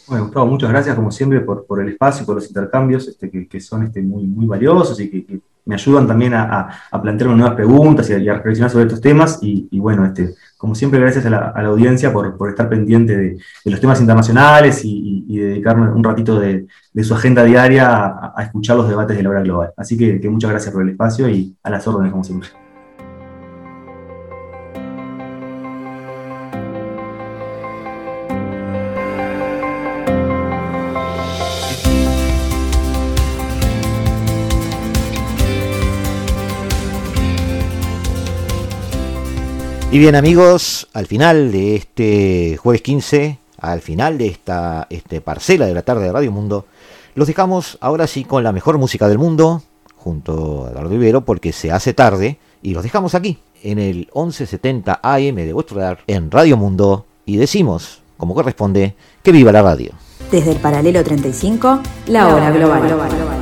[0.06, 3.30] Bueno, Gustavo, muchas gracias como siempre por, por el espacio y por los intercambios este,
[3.30, 7.36] que, que son este, muy, muy valiosos y que me ayudan también a, a, plantearme
[7.36, 9.38] nuevas preguntas y a, reflexionar sobre estos temas.
[9.42, 14.00] Y, bueno, este, como siempre, gracias a la, audiencia por, estar pendiente de, los temas
[14.00, 16.66] internacionales y, y, dedicarme un ratito de,
[17.02, 19.72] su agenda diaria a, a, escuchar los debates de la hora global.
[19.76, 22.65] Así que, que muchas gracias por el espacio y a las órdenes, como siempre.
[39.96, 45.64] Y bien amigos, al final de este jueves 15, al final de esta este parcela
[45.64, 46.66] de la tarde de Radio Mundo,
[47.14, 49.62] los dejamos ahora sí con la mejor música del mundo,
[49.96, 55.00] junto a Eduardo Ibero, porque se hace tarde, y los dejamos aquí, en el 1170
[55.02, 59.92] AM de vuestro dar, en Radio Mundo, y decimos, como corresponde, que viva la radio.
[60.30, 62.86] Desde el paralelo 35, la hora global.
[62.86, 63.35] global.